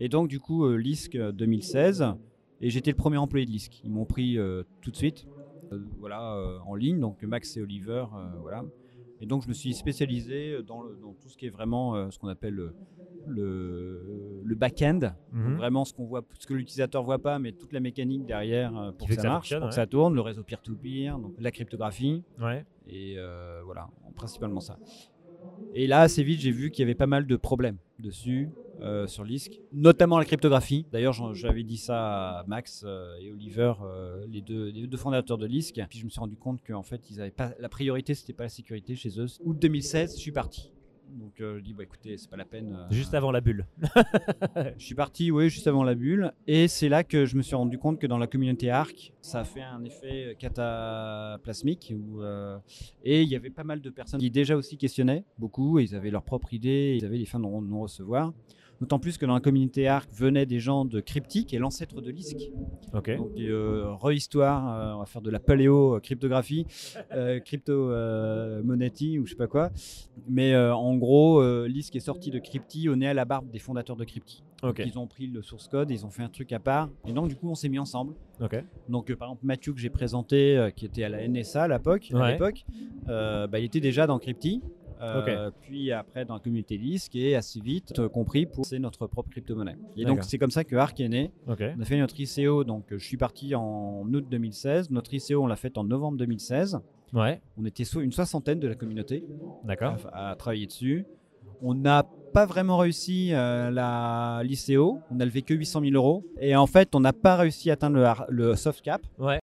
Et 0.00 0.08
donc, 0.08 0.28
du 0.28 0.40
coup, 0.40 0.64
euh, 0.64 0.82
euh, 1.14 1.32
2016, 1.32 2.06
et 2.62 2.70
j'étais 2.70 2.90
le 2.90 2.96
premier 2.96 3.18
employé 3.18 3.44
de 3.44 3.50
Lisk. 3.50 3.80
Ils 3.84 3.90
m'ont 3.90 4.06
pris 4.06 4.38
euh, 4.38 4.62
tout 4.80 4.90
de 4.90 4.96
suite, 4.96 5.26
voilà, 5.98 6.34
euh, 6.34 6.58
en 6.66 6.74
ligne, 6.74 7.00
donc 7.00 7.22
Max 7.22 7.56
et 7.56 7.62
Oliver, 7.62 8.04
euh, 8.14 8.36
voilà. 8.40 8.64
Et 9.20 9.26
donc, 9.26 9.42
je 9.42 9.48
me 9.48 9.54
suis 9.54 9.74
spécialisé 9.74 10.62
dans, 10.62 10.82
le- 10.82 10.96
dans 10.96 11.14
tout 11.14 11.28
ce 11.28 11.36
qui 11.36 11.46
est 11.46 11.50
vraiment 11.50 11.94
euh, 11.94 12.10
ce 12.10 12.18
qu'on 12.18 12.28
appelle 12.28 12.54
le, 12.54 12.74
le, 13.26 14.40
le 14.42 14.54
back-end, 14.54 15.00
Mhm. 15.32 15.56
vraiment 15.56 15.84
ce 15.84 15.92
qu'on 15.92 16.06
voit, 16.06 16.22
ce 16.38 16.46
que 16.46 16.54
l'utilisateur 16.54 17.02
voit 17.02 17.18
pas, 17.18 17.38
mais 17.38 17.52
toute 17.52 17.72
la 17.72 17.80
mécanique 17.80 18.24
derrière 18.24 18.72
pour 18.98 19.08
que 19.08 19.14
que 19.14 19.20
ça 19.20 19.28
marche, 19.28 19.50
pour 19.50 19.62
ouais. 19.64 19.68
que 19.68 19.74
ça 19.74 19.86
tourne, 19.86 20.14
le 20.14 20.20
réseau 20.20 20.42
peer-to-peer, 20.42 21.18
donc 21.18 21.32
la 21.38 21.50
cryptographie. 21.50 22.24
Ouais. 22.38 22.64
Et 22.86 23.16
euh, 23.18 23.60
voilà, 23.64 23.88
principalement 24.16 24.60
ça. 24.60 24.78
Et 25.72 25.86
là, 25.86 26.00
assez 26.00 26.22
vite, 26.24 26.40
j'ai 26.40 26.50
vu 26.50 26.70
qu'il 26.70 26.82
y 26.82 26.84
avait 26.84 26.94
pas 26.94 27.06
mal 27.06 27.26
de 27.26 27.36
problèmes 27.36 27.78
dessus, 27.98 28.50
euh, 28.82 29.06
sur 29.06 29.24
Lisk, 29.24 29.60
notamment 29.72 30.18
la 30.18 30.24
cryptographie. 30.24 30.86
D'ailleurs, 30.92 31.34
j'avais 31.34 31.62
dit 31.62 31.76
ça 31.76 32.40
à 32.40 32.44
Max 32.46 32.82
euh, 32.86 33.16
et 33.20 33.30
Oliver, 33.30 33.72
euh, 33.82 34.24
les, 34.28 34.40
deux, 34.40 34.68
les 34.70 34.86
deux 34.86 34.96
fondateurs 34.96 35.38
de 35.38 35.46
Lisk. 35.46 35.80
Puis 35.88 35.98
je 35.98 36.04
me 36.04 36.10
suis 36.10 36.20
rendu 36.20 36.36
compte 36.36 36.60
qu'en 36.66 36.82
fait, 36.82 37.10
ils 37.10 37.20
avaient 37.20 37.30
pas, 37.30 37.52
la 37.58 37.68
priorité, 37.68 38.14
c'était 38.14 38.32
pas 38.32 38.44
la 38.44 38.48
sécurité 38.48 38.96
chez 38.96 39.20
eux. 39.20 39.26
Août 39.44 39.58
2016, 39.60 40.14
je 40.16 40.20
suis 40.20 40.32
parti. 40.32 40.72
Donc 41.12 41.40
euh, 41.40 41.58
je 41.58 41.64
dis, 41.64 41.74
bah, 41.74 41.82
écoutez, 41.82 42.16
c'est 42.18 42.30
pas 42.30 42.36
la 42.36 42.44
peine. 42.44 42.72
euh, 42.72 42.86
Juste 42.94 43.14
avant 43.14 43.32
la 43.32 43.40
bulle. 43.40 43.66
je 44.78 44.84
suis 44.84 44.94
parti, 44.94 45.32
oui, 45.32 45.48
juste 45.50 45.66
avant 45.66 45.82
la 45.82 45.96
bulle. 45.96 46.32
Et 46.46 46.68
c'est 46.68 46.88
là 46.88 47.02
que 47.02 47.26
je 47.26 47.36
me 47.36 47.42
suis 47.42 47.56
rendu 47.56 47.78
compte 47.78 47.98
que 47.98 48.06
dans 48.06 48.16
la 48.18 48.28
communauté 48.28 48.70
ARC, 48.70 49.12
ça 49.20 49.40
a 49.40 49.44
fait 49.44 49.60
un 49.62 49.82
effet 49.82 50.36
cataplasmique. 50.38 51.92
Où, 51.96 52.22
euh, 52.22 52.58
et 53.02 53.22
il 53.22 53.28
y 53.28 53.36
avait 53.36 53.50
pas 53.50 53.64
mal 53.64 53.80
de 53.80 53.90
personnes 53.90 54.20
qui 54.20 54.30
déjà 54.30 54.56
aussi 54.56 54.76
questionnaient 54.76 55.24
beaucoup. 55.38 55.78
Et 55.78 55.82
ils 55.84 55.94
avaient 55.96 56.10
leurs 56.10 56.22
propres 56.22 56.54
idées, 56.54 56.96
ils 57.00 57.04
avaient 57.04 57.18
des 57.18 57.26
fins 57.26 57.38
de 57.38 57.44
non- 57.44 57.60
non-recevoir. 57.60 58.32
D'autant 58.80 58.98
plus 58.98 59.18
que 59.18 59.26
dans 59.26 59.34
la 59.34 59.40
communauté 59.40 59.88
ARC 59.88 60.10
venaient 60.12 60.46
des 60.46 60.58
gens 60.58 60.86
de 60.86 61.00
Cryptic, 61.00 61.48
qui 61.48 61.56
est 61.56 61.58
l'ancêtre 61.58 62.00
de 62.00 62.10
Lisk. 62.10 62.36
Donc, 63.16 63.30
euh, 63.38 63.92
rehistoire, 64.00 64.74
euh, 64.74 64.94
on 64.94 64.98
va 65.00 65.06
faire 65.06 65.20
de 65.20 65.30
la 65.30 65.38
paléo 65.38 65.96
euh, 65.96 66.00
euh, 67.12 67.40
crypto 67.40 67.72
euh, 67.90 68.62
monetti 68.62 69.18
ou 69.18 69.26
je 69.26 69.30
sais 69.32 69.36
pas 69.36 69.46
quoi. 69.48 69.70
Mais 70.28 70.56
en 70.56 70.96
gros, 70.96 71.42
Lisk 71.66 71.94
est 71.96 72.00
sorti 72.00 72.30
de 72.30 72.38
Crypti 72.38 72.88
au 72.88 72.96
nez 72.96 73.08
à 73.08 73.14
la 73.14 73.24
barbe 73.24 73.50
des 73.50 73.58
fondateurs 73.58 73.96
de 73.96 74.04
Crypti. 74.04 74.42
Ils 74.86 74.98
ont 74.98 75.06
pris 75.06 75.26
le 75.26 75.40
source 75.42 75.68
code, 75.68 75.90
ils 75.90 76.04
ont 76.04 76.10
fait 76.10 76.22
un 76.22 76.28
truc 76.28 76.52
à 76.52 76.58
part. 76.58 76.90
Et 77.06 77.12
donc, 77.12 77.28
du 77.28 77.36
coup, 77.36 77.48
on 77.48 77.54
s'est 77.54 77.68
mis 77.70 77.78
ensemble. 77.78 78.14
Donc, 78.88 79.10
euh, 79.10 79.16
par 79.16 79.28
exemple, 79.28 79.44
Mathieu, 79.46 79.72
que 79.72 79.80
j'ai 79.80 79.88
présenté, 79.90 80.56
euh, 80.56 80.70
qui 80.70 80.84
était 80.84 81.02
à 81.04 81.08
la 81.08 81.26
NSA 81.26 81.62
à 81.64 81.68
l'époque, 81.68 82.08
à 82.12 82.18
Ouais. 82.18 82.32
l'époque, 82.32 82.64
euh, 83.08 83.46
bah, 83.46 83.58
il 83.58 83.64
était 83.64 83.80
déjà 83.80 84.06
dans 84.06 84.18
Crypti. 84.18 84.60
Euh, 85.00 85.50
Puis 85.62 85.92
après, 85.92 86.24
dans 86.24 86.34
la 86.34 86.40
communauté 86.40 86.76
Lisk, 86.76 87.14
et 87.16 87.36
assez 87.36 87.60
vite 87.60 87.98
euh, 87.98 88.08
compris 88.08 88.46
pour 88.46 88.66
c'est 88.66 88.78
notre 88.78 89.06
propre 89.06 89.30
crypto-monnaie. 89.30 89.76
Et 89.96 90.04
donc, 90.04 90.24
c'est 90.24 90.38
comme 90.38 90.50
ça 90.50 90.64
que 90.64 90.76
Arc 90.76 91.00
est 91.00 91.08
né. 91.08 91.32
On 91.46 91.80
a 91.80 91.84
fait 91.84 91.98
notre 91.98 92.18
ICO, 92.18 92.64
donc 92.64 92.92
euh, 92.92 92.98
je 92.98 93.04
suis 93.04 93.16
parti 93.16 93.54
en 93.54 94.02
août 94.12 94.26
2016. 94.30 94.90
Notre 94.90 95.14
ICO, 95.14 95.42
on 95.42 95.46
l'a 95.46 95.56
fait 95.56 95.78
en 95.78 95.84
novembre 95.84 96.18
2016. 96.18 96.80
Ouais. 97.12 97.40
On 97.56 97.64
était 97.64 97.82
une 97.82 98.12
soixantaine 98.12 98.60
de 98.60 98.68
la 98.68 98.74
communauté 98.76 99.24
à, 99.68 100.30
à 100.30 100.36
travailler 100.36 100.66
dessus. 100.66 101.06
On 101.62 101.74
n'a 101.74 102.04
pas 102.32 102.46
vraiment 102.46 102.78
réussi 102.78 103.30
euh, 103.32 103.70
la 103.70 104.42
l'ICO. 104.44 105.00
On 105.10 105.20
a 105.20 105.24
levé 105.24 105.42
que 105.42 105.54
800 105.54 105.80
000 105.82 105.94
euros. 105.94 106.24
Et 106.40 106.56
en 106.56 106.66
fait, 106.66 106.94
on 106.94 107.00
n'a 107.00 107.12
pas 107.12 107.36
réussi 107.36 107.70
à 107.70 107.74
atteindre 107.74 108.26
le, 108.28 108.54
soft 108.56 108.82
cap. 108.82 109.02
Ouais. 109.18 109.40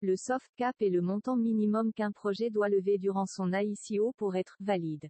Le 0.00 0.16
soft 0.16 0.52
cap 0.56 0.76
est 0.80 0.90
le 0.90 1.00
montant 1.00 1.36
minimum 1.36 1.92
qu'un 1.92 2.12
projet 2.12 2.50
doit 2.50 2.68
lever 2.68 2.98
durant 2.98 3.26
son 3.26 3.52
ICO 3.52 4.12
pour 4.16 4.36
être 4.36 4.56
valide. 4.60 5.08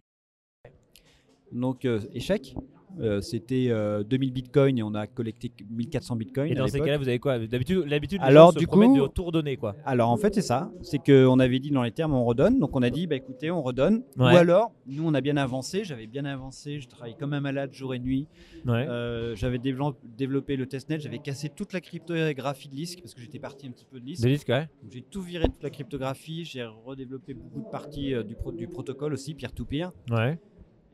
Donc, 1.51 1.85
euh, 1.85 2.01
échec? 2.13 2.55
Euh, 2.99 3.21
C'était 3.21 3.67
euh, 3.69 4.03
2000 4.03 4.33
bitcoins 4.33 4.77
et 4.77 4.83
on 4.83 4.93
a 4.95 5.07
collecté 5.07 5.51
1400 5.69 6.15
bitcoins. 6.15 6.51
Et 6.51 6.55
dans 6.55 6.67
ces 6.67 6.79
cas-là, 6.79 6.97
vous 6.97 7.07
avez 7.07 7.19
quoi? 7.19 7.37
D'habitude, 7.39 7.83
l'habitude, 7.87 8.19
Alors, 8.21 8.47
gens 8.47 8.53
se 8.53 8.59
du 8.59 8.67
promettent 8.67 8.89
coup- 8.91 9.01
de 9.01 9.07
tout 9.07 9.23
redonner, 9.23 9.57
quoi. 9.57 9.75
Alors 9.85 10.09
en 10.09 10.17
fait 10.17 10.33
c'est 10.35 10.41
ça, 10.41 10.71
c'est 10.81 10.97
qu'on 10.99 11.39
avait 11.39 11.59
dit 11.59 11.71
dans 11.71 11.83
les 11.83 11.91
termes 11.91 12.13
on 12.13 12.25
redonne, 12.25 12.59
donc 12.59 12.75
on 12.75 12.81
a 12.81 12.89
dit 12.89 13.07
bah 13.07 13.15
écoutez 13.15 13.51
on 13.51 13.61
redonne, 13.61 14.03
Ouais. 14.17 14.33
ou 14.33 14.37
alors 14.37 14.71
nous 14.87 15.03
on 15.07 15.13
a 15.13 15.21
bien 15.21 15.37
avancé, 15.37 15.83
j'avais 15.83 16.07
bien 16.07 16.25
avancé, 16.25 16.79
je 16.79 16.87
travaillais 16.87 17.15
comme 17.19 17.33
un 17.33 17.39
malade 17.41 17.71
jour 17.73 17.93
et 17.93 17.99
nuit, 17.99 18.27
Ouais. 18.65 18.85
Euh, 18.89 19.35
j'avais 19.35 19.57
dévelop- 19.59 19.95
développé 20.17 20.55
le 20.57 20.65
testnet, 20.65 20.99
j'avais 20.99 21.19
cassé 21.19 21.49
toute 21.49 21.73
la 21.73 21.81
cryptographie 21.81 22.67
de 22.69 22.75
Lisk 22.75 22.99
parce 23.01 23.13
que 23.13 23.21
j'étais 23.21 23.39
parti 23.39 23.67
un 23.67 23.71
petit 23.71 23.85
peu 23.85 23.99
de 23.99 24.05
Des 24.05 24.11
disques, 24.13 24.49
ouais. 24.49 24.67
J'ai 24.91 25.01
tout 25.01 25.21
viré 25.21 25.45
toute 25.45 25.63
la 25.63 25.69
cryptographie, 25.69 26.43
j'ai 26.43 26.63
redéveloppé 26.65 27.33
beaucoup 27.33 27.61
de 27.61 27.69
parties 27.69 28.13
euh, 28.13 28.23
du, 28.23 28.35
pro- 28.35 28.51
du 28.51 28.67
protocole 28.67 29.13
aussi, 29.13 29.33
peer-to-peer, 29.35 29.91
Ouais. 30.11 30.39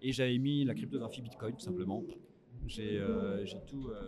Et 0.07 0.11
j'avais 0.11 0.37
mis 0.37 0.63
la 0.65 0.73
cryptographie 0.73 1.21
Bitcoin 1.21 1.53
tout 1.55 1.63
simplement. 1.65 2.03
J'ai 2.67 2.97
euh, 2.97 3.45
tout, 3.67 3.89
euh, 3.89 4.01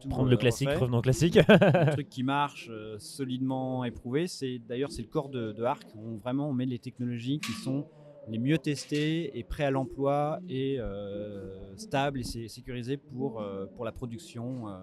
tout 0.00 0.08
Prendre 0.08 0.26
euh, 0.26 0.30
le 0.30 0.36
classique, 0.36 0.68
refait 0.68 0.80
revenons 0.80 0.98
au 0.98 1.02
classique. 1.02 1.38
un 1.48 1.86
truc 1.92 2.08
qui 2.08 2.24
marche 2.24 2.68
euh, 2.70 2.98
solidement 2.98 3.84
éprouvé. 3.84 4.26
C'est 4.26 4.58
d'ailleurs 4.58 4.90
c'est 4.90 5.02
le 5.02 5.08
corps 5.08 5.28
de, 5.28 5.52
de 5.52 5.62
Arc. 5.62 5.86
On 5.96 6.16
vraiment 6.16 6.48
on 6.48 6.52
met 6.52 6.66
les 6.66 6.80
technologies 6.80 7.38
qui 7.38 7.52
sont 7.52 7.86
les 8.28 8.38
mieux 8.38 8.58
testées 8.58 9.36
et 9.38 9.44
prêts 9.44 9.64
à 9.64 9.70
l'emploi 9.70 10.40
et 10.48 10.80
euh, 10.80 11.76
stables 11.76 12.20
et 12.20 12.24
sé- 12.24 12.48
sécurisées 12.48 12.96
pour 12.96 13.40
euh, 13.40 13.66
pour 13.76 13.84
la 13.84 13.92
production. 13.92 14.68
euh, 14.68 14.78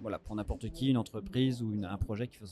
voilà 0.00 0.18
pour 0.18 0.34
n'importe 0.36 0.68
qui, 0.70 0.90
une 0.90 0.98
entreprise 0.98 1.62
ou 1.62 1.72
une- 1.72 1.86
un 1.86 1.96
projet 1.96 2.26
qui 2.28 2.38
veut 2.38 2.46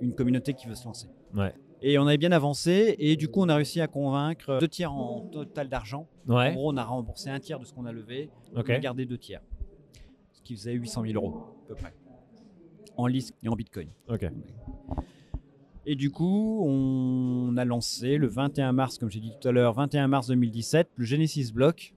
une 0.00 0.14
communauté 0.14 0.54
qui 0.54 0.66
veut 0.66 0.74
se 0.74 0.86
lancer. 0.86 1.08
Ouais. 1.34 1.52
Et 1.82 1.98
on 1.98 2.06
avait 2.06 2.16
bien 2.16 2.32
avancé 2.32 2.96
et 2.98 3.16
du 3.16 3.28
coup 3.28 3.42
on 3.42 3.48
a 3.48 3.56
réussi 3.56 3.80
à 3.80 3.86
convaincre 3.86 4.58
deux 4.60 4.68
tiers 4.68 4.92
en 4.92 5.20
total 5.32 5.68
d'argent. 5.68 6.08
En 6.28 6.52
gros 6.52 6.72
on 6.72 6.76
a 6.76 6.84
remboursé 6.84 7.30
un 7.30 7.38
tiers 7.38 7.60
de 7.60 7.64
ce 7.64 7.72
qu'on 7.72 7.84
a 7.86 7.92
levé. 7.92 8.30
On 8.54 8.60
a 8.60 8.78
gardé 8.78 9.04
deux 9.04 9.18
tiers, 9.18 9.42
ce 10.32 10.42
qui 10.42 10.56
faisait 10.56 10.72
800 10.72 11.02
000 11.06 11.14
euros 11.14 11.36
à 11.64 11.68
peu 11.68 11.74
près 11.74 11.92
en 12.96 13.06
Lisk 13.06 13.34
et 13.42 13.48
en 13.48 13.56
Bitcoin. 13.56 13.88
Ok. 14.08 14.26
Et 15.88 15.94
du 15.94 16.10
coup, 16.10 16.64
on 16.66 17.56
a 17.56 17.64
lancé 17.64 18.16
le 18.16 18.26
21 18.26 18.72
mars, 18.72 18.98
comme 18.98 19.10
j'ai 19.10 19.20
dit 19.20 19.32
tout 19.40 19.48
à 19.48 19.52
l'heure, 19.52 19.74
21 19.74 20.08
mars 20.08 20.26
2017, 20.28 20.88
le 20.96 21.04
Genesis 21.04 21.52
Block. 21.52 21.94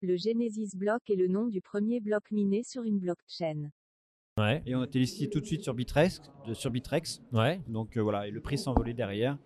Le 0.00 0.16
Genesis 0.16 0.70
Block 0.74 1.02
est 1.10 1.16
le 1.16 1.28
nom 1.28 1.48
du 1.48 1.60
premier 1.60 2.00
bloc 2.00 2.30
miné 2.30 2.62
sur 2.62 2.84
une 2.84 2.98
blockchain. 2.98 3.70
Ouais. 4.38 4.62
Et 4.66 4.74
on 4.74 4.80
a 4.80 4.84
été 4.84 4.98
listé 4.98 5.28
tout 5.28 5.40
de 5.40 5.44
suite 5.46 5.62
sur 5.62 5.74
Bitrex. 5.74 6.20
sur 6.52 6.70
Bitrex. 6.70 7.20
Ouais. 7.32 7.60
Donc 7.68 7.96
euh, 7.96 8.00
voilà, 8.00 8.26
et 8.26 8.30
le 8.30 8.40
prix 8.40 8.56
s'envolait 8.58 8.94
derrière. 8.94 9.36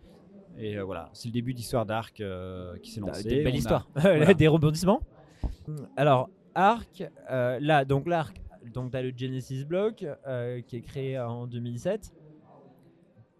Et 0.58 0.76
euh, 0.76 0.84
voilà, 0.84 1.08
c'est 1.14 1.28
le 1.28 1.32
début 1.32 1.54
d'Histoire 1.54 1.86
d'Arc 1.86 2.20
euh, 2.20 2.76
qui 2.78 2.90
s'est 2.90 3.00
lancé. 3.00 3.22
Des 3.28 3.42
belle 3.42 3.54
a- 3.54 3.56
histoire. 3.56 3.88
voilà. 3.94 4.34
Des 4.34 4.48
rebondissements. 4.48 5.00
Alors, 5.96 6.28
Arc, 6.54 7.02
euh, 7.30 7.58
là, 7.60 7.84
donc 7.86 8.06
l'Arc, 8.06 8.36
donc 8.74 8.90
tu 8.90 8.96
as 8.98 9.02
le 9.02 9.12
Genesis 9.16 9.64
Block 9.64 10.04
euh, 10.26 10.60
qui 10.60 10.76
est 10.76 10.82
créé 10.82 11.18
en 11.18 11.46
2017. 11.46 12.12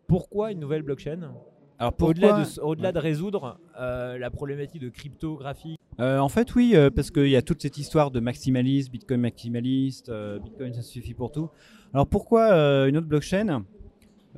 pourquoi 0.07 0.53
une 0.53 0.61
nouvelle 0.61 0.83
blockchain? 0.83 1.33
Alors 1.79 1.95
Au-delà 2.01 2.45
de, 2.45 2.61
au-delà 2.61 2.93
de 2.93 2.99
résoudre 2.99 3.59
euh, 3.79 4.17
la 4.19 4.31
problématique 4.31 4.81
de 4.81 4.89
cryptographie. 4.89 5.77
Euh, 6.01 6.19
en 6.19 6.29
fait, 6.29 6.55
oui, 6.55 6.73
euh, 6.75 6.91
parce 6.91 7.11
qu'il 7.11 7.29
y 7.29 7.37
a 7.37 7.43
toute 7.43 7.63
cette 7.63 7.79
histoire 7.79 8.11
de 8.11 8.21
maximalisme, 8.21 8.93
Bitcoin 8.93 9.21
maximaliste, 9.21 10.09
euh, 10.09 10.39
Bitcoin 10.39 10.73
ça 10.73 10.83
suffit 10.83 11.15
pour 11.15 11.33
tout. 11.33 11.51
Alors 11.93 12.07
pourquoi 12.07 12.55
une 12.89 12.97
autre 12.97 13.07
blockchain? 13.07 13.65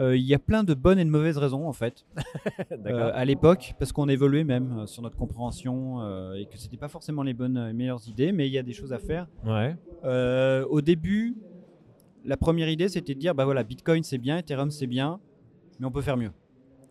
Il 0.01 0.23
y 0.23 0.35
a 0.35 0.41
plein 0.41 0.65
de 0.65 0.75
bonnes 0.75 0.99
et 0.99 1.05
de 1.05 1.11
mauvaises 1.11 1.39
raisons 1.39 1.69
en 1.69 1.73
fait. 1.73 2.05
À 3.15 3.25
l'époque, 3.25 3.75
parce 3.79 3.93
qu'on 3.93 4.09
évoluait 4.09 4.43
même 4.43 4.87
sur 4.89 5.03
notre 5.03 5.17
compréhension 5.17 6.01
et 6.35 6.47
que 6.47 6.59
c'était 6.59 6.77
pas 6.77 6.89
forcément 6.89 7.23
les 7.23 7.33
bonnes, 7.35 7.57
euh, 7.57 7.73
meilleures 7.73 8.07
idées, 8.09 8.33
mais 8.33 8.49
il 8.49 8.53
y 8.53 8.59
a 8.59 8.65
des 8.65 8.73
choses 8.73 8.93
à 8.93 8.99
faire. 8.99 9.29
Ouais. 9.47 9.77
Au 10.69 10.81
début, 10.81 11.37
la 12.25 12.37
première 12.37 12.69
idée 12.69 12.89
c'était 12.89 13.15
de 13.15 13.21
dire 13.21 13.35
bah 13.37 13.45
voilà, 13.45 13.63
Bitcoin 13.63 14.03
c'est 14.03 14.19
bien, 14.19 14.39
Ethereum 14.39 14.73
c'est 14.73 14.89
bien, 14.89 15.21
mais 15.79 15.87
on 15.87 15.93
peut 15.93 16.03
faire 16.03 16.17
mieux. 16.17 16.33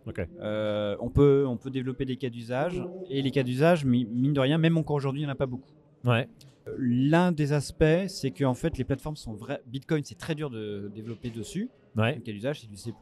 Ok. 0.05 0.19
Euh, 0.39 0.98
on, 1.00 1.10
peut, 1.10 1.45
on 1.48 1.57
peut 1.57 1.69
développer 1.69 2.05
des 2.05 2.17
cas 2.17 2.29
d'usage 2.29 2.83
et 3.10 3.22
les 3.22 3.31
cas 3.31 3.43
d'usage, 3.43 3.86
mi- 3.86 4.05
mine 4.05 4.33
de 4.33 4.39
rien, 4.39 4.57
même 4.57 4.77
encore 4.77 4.95
aujourd'hui, 4.98 5.22
il 5.22 5.25
n'y 5.25 5.29
en 5.29 5.33
a 5.33 5.36
pas 5.36 5.45
beaucoup. 5.45 5.72
Ouais. 6.03 6.27
Euh, 6.67 6.75
L'un 6.77 7.31
des 7.31 7.53
aspects, 7.53 8.07
c'est 8.07 8.31
que 8.31 8.43
en 8.43 8.53
fait, 8.53 8.77
les 8.77 8.83
plateformes 8.83 9.15
sont 9.15 9.33
vraies. 9.33 9.62
Bitcoin, 9.65 10.03
c'est 10.03 10.17
très 10.17 10.36
dur 10.36 10.50
de 10.50 10.91
développer 10.93 11.29
dessus. 11.29 11.69
Ouais. 11.95 12.15
Le 12.15 12.22
cas 12.22 12.31
d'usage, 12.31 12.62
c'est 12.62 12.67
du 12.67 12.75
C++, 12.75 12.93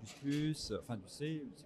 enfin 0.84 0.96
du 0.98 1.08
C, 1.08 1.44
C++, 1.56 1.66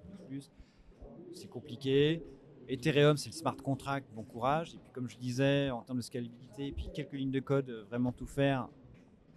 c'est 1.34 1.50
compliqué. 1.50 2.22
Ethereum, 2.68 3.16
c'est 3.18 3.30
le 3.30 3.36
smart 3.36 3.56
contract, 3.58 4.08
bon 4.16 4.24
courage. 4.24 4.74
Et 4.74 4.78
puis, 4.78 4.92
comme 4.92 5.08
je 5.10 5.18
disais, 5.18 5.70
en 5.70 5.82
termes 5.82 6.00
de 6.00 6.04
scalabilité, 6.04 6.68
et 6.68 6.72
puis 6.72 6.90
quelques 6.94 7.14
lignes 7.14 7.32
de 7.32 7.40
code, 7.40 7.70
euh, 7.70 7.84
vraiment 7.90 8.12
tout 8.12 8.26
faire, 8.26 8.68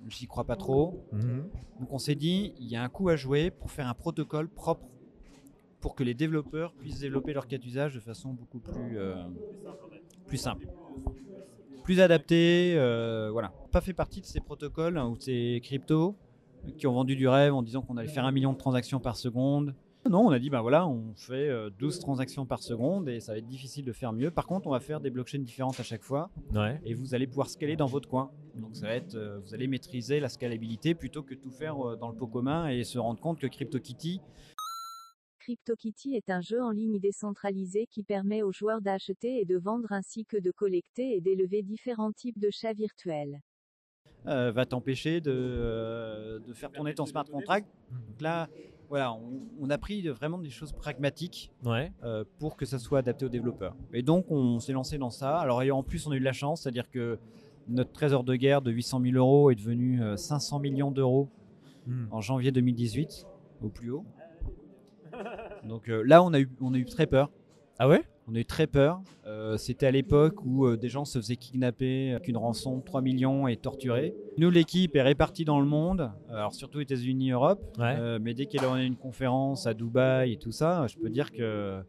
j'y 0.08 0.26
crois 0.26 0.44
pas 0.44 0.56
trop. 0.56 1.04
Mhm. 1.12 1.44
Donc, 1.80 1.92
on 1.92 1.98
s'est 1.98 2.14
dit, 2.14 2.54
il 2.58 2.66
y 2.68 2.76
a 2.76 2.82
un 2.82 2.88
coup 2.88 3.08
à 3.10 3.16
jouer 3.16 3.50
pour 3.50 3.70
faire 3.70 3.86
un 3.86 3.94
protocole 3.94 4.48
propre 4.48 4.86
pour 5.80 5.94
que 5.94 6.02
les 6.04 6.14
développeurs 6.14 6.72
puissent 6.74 7.00
développer 7.00 7.32
leur 7.32 7.46
cas 7.46 7.58
d'usage 7.58 7.94
de 7.94 8.00
façon 8.00 8.30
beaucoup 8.32 8.58
plus, 8.58 8.98
euh, 8.98 9.14
plus 10.26 10.38
simple. 10.38 10.66
Plus 11.84 12.00
adapté, 12.00 12.74
euh, 12.76 13.30
voilà. 13.32 13.52
Pas 13.72 13.80
fait 13.80 13.94
partie 13.94 14.20
de 14.20 14.26
ces 14.26 14.40
protocoles 14.40 14.98
hein, 14.98 15.06
ou 15.08 15.16
de 15.16 15.22
ces 15.22 15.60
cryptos 15.62 16.14
qui 16.76 16.86
ont 16.86 16.92
vendu 16.92 17.16
du 17.16 17.28
rêve 17.28 17.54
en 17.54 17.62
disant 17.62 17.80
qu'on 17.82 17.96
allait 17.96 18.08
faire 18.08 18.24
un 18.26 18.32
million 18.32 18.52
de 18.52 18.58
transactions 18.58 19.00
par 19.00 19.16
seconde. 19.16 19.74
Non, 20.08 20.26
on 20.26 20.30
a 20.30 20.38
dit, 20.38 20.48
ben 20.48 20.60
voilà, 20.62 20.86
on 20.86 21.12
fait 21.16 21.48
euh, 21.48 21.70
12 21.78 21.98
transactions 21.98 22.46
par 22.46 22.62
seconde 22.62 23.08
et 23.08 23.20
ça 23.20 23.32
va 23.32 23.38
être 23.38 23.46
difficile 23.46 23.84
de 23.84 23.92
faire 23.92 24.12
mieux. 24.12 24.30
Par 24.30 24.46
contre, 24.46 24.66
on 24.66 24.70
va 24.70 24.80
faire 24.80 25.00
des 25.00 25.10
blockchains 25.10 25.40
différentes 25.40 25.78
à 25.80 25.82
chaque 25.82 26.02
fois 26.02 26.30
Ouais. 26.54 26.80
et 26.84 26.94
vous 26.94 27.14
allez 27.14 27.26
pouvoir 27.26 27.48
scaler 27.48 27.76
dans 27.76 27.86
votre 27.86 28.08
coin. 28.08 28.30
Donc 28.54 28.74
ça 28.74 28.86
va 28.86 28.94
être, 28.94 29.14
euh, 29.16 29.38
vous 29.40 29.54
allez 29.54 29.66
maîtriser 29.66 30.18
la 30.20 30.28
scalabilité 30.28 30.94
plutôt 30.94 31.22
que 31.22 31.34
tout 31.34 31.50
faire 31.50 31.76
euh, 31.86 31.96
dans 31.96 32.08
le 32.08 32.14
pot 32.14 32.26
commun 32.26 32.68
et 32.68 32.84
se 32.84 32.98
rendre 32.98 33.20
compte 33.20 33.38
que 33.38 33.46
CryptoKitty, 33.46 34.20
CryptoKitty 35.52 36.14
est 36.14 36.28
un 36.28 36.42
jeu 36.42 36.62
en 36.62 36.70
ligne 36.70 36.98
décentralisé 36.98 37.86
qui 37.90 38.02
permet 38.02 38.42
aux 38.42 38.52
joueurs 38.52 38.82
d'acheter 38.82 39.40
et 39.40 39.46
de 39.46 39.56
vendre 39.56 39.90
ainsi 39.92 40.26
que 40.26 40.36
de 40.36 40.50
collecter 40.50 41.16
et 41.16 41.20
d'élever 41.22 41.62
différents 41.62 42.12
types 42.12 42.38
de 42.38 42.50
chats 42.50 42.74
virtuels. 42.74 43.40
euh, 44.26 44.50
va 44.52 44.66
t'empêcher 44.66 45.20
de, 45.22 45.30
euh, 45.32 46.38
de 46.40 46.52
faire 46.52 46.70
tourner 46.70 46.92
ton 46.92 47.06
smart 47.06 47.24
contract. 47.24 47.66
Donc 47.90 48.20
là, 48.20 48.48
voilà, 48.90 49.14
on, 49.14 49.40
on 49.58 49.70
a 49.70 49.78
pris 49.78 50.02
de- 50.02 50.10
vraiment 50.10 50.36
des 50.38 50.50
choses 50.50 50.72
pragmatiques 50.72 51.50
Ouais. 51.64 51.92
euh, 52.02 52.24
pour 52.38 52.56
que 52.56 52.66
ça 52.66 52.78
soit 52.78 52.98
adapté 52.98 53.24
aux 53.24 53.28
développeurs. 53.30 53.74
Et 53.94 54.02
donc, 54.02 54.30
on 54.30 54.58
s'est 54.60 54.72
lancé 54.74 54.98
dans 54.98 55.10
ça. 55.10 55.38
Alors, 55.38 55.62
et 55.62 55.70
en 55.70 55.82
plus, 55.82 56.06
on 56.06 56.10
a 56.10 56.16
eu 56.16 56.20
de 56.20 56.24
la 56.24 56.32
chance, 56.34 56.62
c'est-à-dire 56.62 56.90
que 56.90 57.18
notre 57.68 57.92
trésor 57.92 58.22
de 58.24 58.34
guerre 58.34 58.60
de 58.60 58.70
800 58.70 59.00
000 59.00 59.16
euros 59.16 59.50
est 59.50 59.54
devenu 59.54 60.02
euh, 60.02 60.16
500 60.16 60.58
millions 60.58 60.90
d'euros 60.90 61.30
Mhm. 61.86 62.08
en 62.10 62.20
janvier 62.20 62.50
2018, 62.52 63.24
au 63.62 63.68
plus 63.70 63.90
haut. 63.90 64.04
Donc 65.68 65.88
euh, 65.88 66.02
là, 66.02 66.22
on 66.22 66.32
a, 66.32 66.40
eu, 66.40 66.48
on 66.60 66.74
a 66.74 66.78
eu 66.78 66.84
très 66.84 67.06
peur. 67.06 67.30
Ah 67.78 67.88
ouais? 67.88 68.02
On 68.30 68.34
a 68.34 68.40
eu 68.40 68.44
très 68.44 68.66
peur. 68.66 69.00
Euh, 69.26 69.56
C'était 69.56 69.86
à 69.86 69.90
l'époque 69.90 70.44
où 70.44 70.66
euh, 70.66 70.76
des 70.76 70.88
gens 70.88 71.04
se 71.04 71.18
faisaient 71.18 71.36
kidnapper 71.36 72.12
avec 72.12 72.28
une 72.28 72.36
rançon 72.36 72.78
de 72.78 72.82
3 72.82 73.00
millions 73.00 73.48
et 73.48 73.56
torturés. 73.56 74.14
Nous, 74.36 74.50
l'équipe 74.50 74.94
est 74.96 75.02
répartie 75.02 75.44
dans 75.44 75.60
le 75.60 75.66
monde, 75.66 76.10
euh, 76.30 76.34
alors 76.36 76.52
surtout 76.54 76.80
États-Unis, 76.80 77.30
Europe. 77.30 77.60
Ouais. 77.78 77.96
Euh, 77.98 78.18
mais 78.20 78.34
dès 78.34 78.46
qu'il 78.46 78.60
y 78.60 78.64
a 78.64 78.82
une 78.82 78.96
conférence 78.96 79.66
à 79.66 79.72
Dubaï 79.74 80.32
et 80.32 80.36
tout 80.36 80.52
ça, 80.52 80.86
je 80.88 80.96
peux 80.98 81.08
dire 81.10 81.32
que 81.32 81.80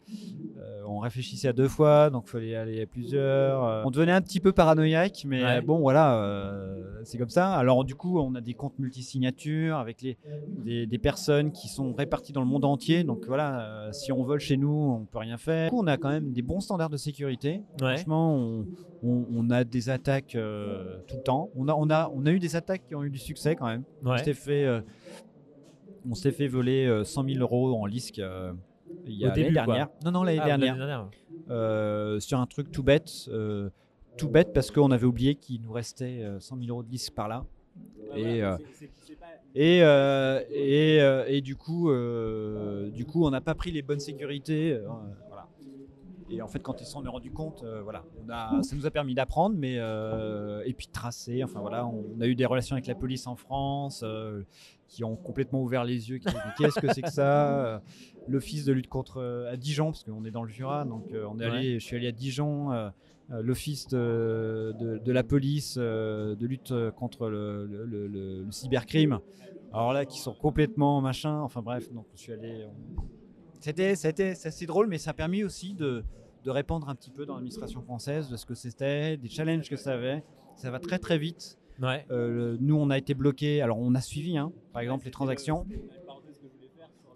on 0.87 0.99
réfléchissait 0.99 1.47
à 1.49 1.53
deux 1.53 1.67
fois, 1.67 2.09
donc 2.09 2.23
il 2.27 2.29
fallait 2.31 2.55
aller 2.55 2.81
à 2.81 2.85
plusieurs. 2.85 3.85
On 3.85 3.91
devenait 3.91 4.11
un 4.11 4.21
petit 4.21 4.39
peu 4.39 4.51
paranoïaque, 4.51 5.23
mais 5.25 5.43
Ouais. 5.43 5.61
bon, 5.61 5.79
voilà, 5.79 6.65
c'est 7.03 7.17
comme 7.17 7.29
ça. 7.29 7.53
Alors 7.53 7.83
du 7.85 7.95
coup, 7.95 8.19
on 8.19 8.33
a 8.35 8.41
des 8.41 8.53
comptes 8.55 8.77
multisignatures 8.79 9.77
avec 9.77 10.01
les, 10.01 10.17
des, 10.65 10.85
des 10.87 10.97
personnes 10.97 11.51
qui 11.51 11.67
sont 11.67 11.93
réparties 11.93 12.33
dans 12.33 12.41
le 12.41 12.47
monde 12.47 12.65
entier. 12.65 13.03
Donc 13.03 13.25
voilà, 13.27 13.89
si 13.91 14.11
on 14.11 14.23
vole 14.23 14.39
chez 14.39 14.57
nous, 14.57 14.97
on 15.01 15.05
peut 15.05 15.19
rien 15.19 15.37
faire. 15.37 15.65
Du 15.69 15.75
coup, 15.77 15.83
on 15.83 15.87
a 15.87 15.97
quand 15.97 16.09
même 16.09 16.28
des 16.33 16.41
bons 16.41 16.59
standards 16.61 16.89
de 16.89 16.97
sécurité. 16.97 17.61
Ouais. 17.81 17.95
Franchement, 17.95 18.35
on, 18.35 18.67
on- 19.01 19.25
on 19.31 19.49
a 19.49 19.63
des 19.63 19.89
attaques 19.89 20.35
euh, 20.35 20.99
tout 21.07 21.15
le 21.15 21.21
temps. 21.21 21.49
On 21.55 21.67
a, 21.67 21.73
on, 21.75 21.89
a, 21.89 22.09
on 22.13 22.25
a 22.25 22.31
eu 22.31 22.39
des 22.39 22.55
attaques 22.55 22.83
qui 22.87 22.95
ont 22.95 23.03
eu 23.03 23.09
du 23.09 23.19
succès 23.19 23.55
quand 23.55 23.67
même. 23.67 23.83
On 24.03 24.17
s'est 24.23 24.33
fait, 24.33 24.65
euh, 24.65 24.81
on 26.09 26.15
s'est 26.15 26.31
fait 26.31 26.47
voler 26.47 26.85
euh, 26.85 27.03
100 27.03 27.23
000 27.25 27.39
euros 27.39 27.75
en 27.75 27.87
euh, 28.19 28.51
a 28.51 29.27
l'année 29.29 29.51
dernière. 29.51 29.89
Non, 30.03 30.11
non, 30.11 30.23
l'année 30.23 30.39
Ah, 30.41 30.45
dernière. 30.45 30.75
Euh, 31.49 32.19
sur 32.19 32.39
un 32.39 32.45
truc 32.45 32.71
tout 32.71 32.83
bête. 32.83 33.09
euh, 33.29 33.69
tout 34.17 34.29
bête 34.29 34.51
parce 34.53 34.69
qu'on 34.69 34.91
avait 34.91 35.05
oublié 35.05 35.35
qu'il 35.35 35.61
nous 35.61 35.71
restait 35.71 36.21
euh, 36.23 36.39
100 36.41 36.57
000 36.57 36.69
euros 36.69 36.83
de 36.83 36.89
LISC 36.89 37.13
par 37.15 37.27
là. 37.29 37.45
Et, 38.15 38.43
euh, 38.43 38.57
et, 39.55 39.81
euh, 39.81 40.41
et, 40.49 41.01
euh, 41.01 41.25
et 41.27 41.41
du, 41.41 41.55
coup, 41.55 41.89
euh, 41.89 42.89
du 42.91 43.05
coup, 43.05 43.25
on 43.25 43.29
n'a 43.29 43.39
pas 43.41 43.55
pris 43.55 43.71
les 43.71 43.81
bonnes 43.81 43.99
sécurités. 43.99 44.77
Et 46.31 46.41
en 46.41 46.47
fait, 46.47 46.59
quand 46.59 46.79
ils 46.81 46.85
s'en 46.85 47.03
est 47.03 47.07
rendu 47.09 47.31
compte, 47.31 47.63
euh, 47.63 47.81
voilà, 47.81 48.03
on 48.23 48.29
a, 48.29 48.61
ça 48.61 48.75
nous 48.75 48.85
a 48.85 48.91
permis 48.91 49.15
d'apprendre, 49.15 49.55
mais 49.57 49.75
euh, 49.79 50.61
et 50.65 50.73
puis 50.73 50.87
de 50.87 50.91
tracer. 50.91 51.43
Enfin 51.43 51.59
voilà, 51.59 51.85
on 51.87 52.19
a 52.21 52.27
eu 52.27 52.35
des 52.35 52.45
relations 52.45 52.75
avec 52.75 52.85
la 52.87 52.95
police 52.95 53.25
en 53.27 53.35
France 53.35 54.01
euh, 54.05 54.43
qui 54.87 55.03
ont 55.03 55.15
complètement 55.15 55.61
ouvert 55.63 55.83
les 55.83 56.09
yeux. 56.09 56.17
qui 56.19 56.27
Qu'est-ce 56.57 56.79
que 56.79 56.93
c'est 56.93 57.01
que 57.01 57.11
ça 57.11 57.81
L'office 58.27 58.63
de 58.65 58.73
lutte 58.73 58.87
contre 58.89 59.47
à 59.51 59.57
Dijon, 59.57 59.85
parce 59.91 60.03
qu'on 60.03 60.23
est 60.23 60.31
dans 60.31 60.43
le 60.43 60.49
Jura, 60.49 60.85
donc 60.85 61.05
on 61.13 61.39
est 61.39 61.45
allé, 61.45 61.79
je 61.79 61.85
suis 61.85 61.95
allé 61.95 62.07
à 62.07 62.11
Dijon. 62.11 62.69
l'office 63.29 63.87
de, 63.87 64.73
de- 64.79 64.97
de 64.97 65.11
la 65.11 65.23
police 65.23 65.77
de 65.77 66.45
lutte 66.45 66.73
contre 66.95 67.27
le, 67.29 67.65
le- 67.67 67.85
le- 67.85 68.07
le- 68.07 68.43
le 68.43 68.51
cybercrime. 68.51 69.19
Alors 69.71 69.93
là, 69.93 70.05
qui 70.05 70.19
sont 70.19 70.33
complètement 70.33 70.99
machin. 71.01 71.39
Enfin 71.41 71.61
bref, 71.61 71.91
donc 71.93 72.05
je 72.15 72.19
suis 72.21 72.33
allé. 72.33 72.65
on- 72.97 73.03
C'était, 73.59 73.91
assez 73.91 74.65
drôle, 74.65 74.87
mais 74.87 74.97
ça 74.97 75.11
a 75.11 75.13
permis 75.13 75.43
aussi 75.43 75.73
de, 75.73 76.03
de 76.43 76.49
répandre 76.49 76.87
un 76.89 76.95
petit 76.95 77.11
peu 77.11 77.25
dans 77.25 77.35
l'administration 77.35 77.81
française 77.81 78.29
de 78.29 78.37
ce 78.37 78.45
que 78.45 78.55
c'était, 78.55 79.17
des 79.17 79.29
challenges 79.29 79.69
que 79.69 79.75
ça 79.75 79.93
avait. 79.93 80.23
Ça 80.55 80.71
va 80.71 80.79
très 80.79 80.99
très 80.99 81.17
vite. 81.17 81.57
Ouais. 81.81 82.05
Euh, 82.11 82.57
nous, 82.59 82.75
on 82.75 82.89
a 82.89 82.97
été 82.97 83.13
bloqué. 83.13 83.61
Alors, 83.61 83.79
on 83.79 83.95
a 83.95 84.01
suivi, 84.01 84.37
hein, 84.37 84.51
par 84.73 84.81
exemple, 84.81 85.05
les 85.05 85.11
transactions. 85.11 85.65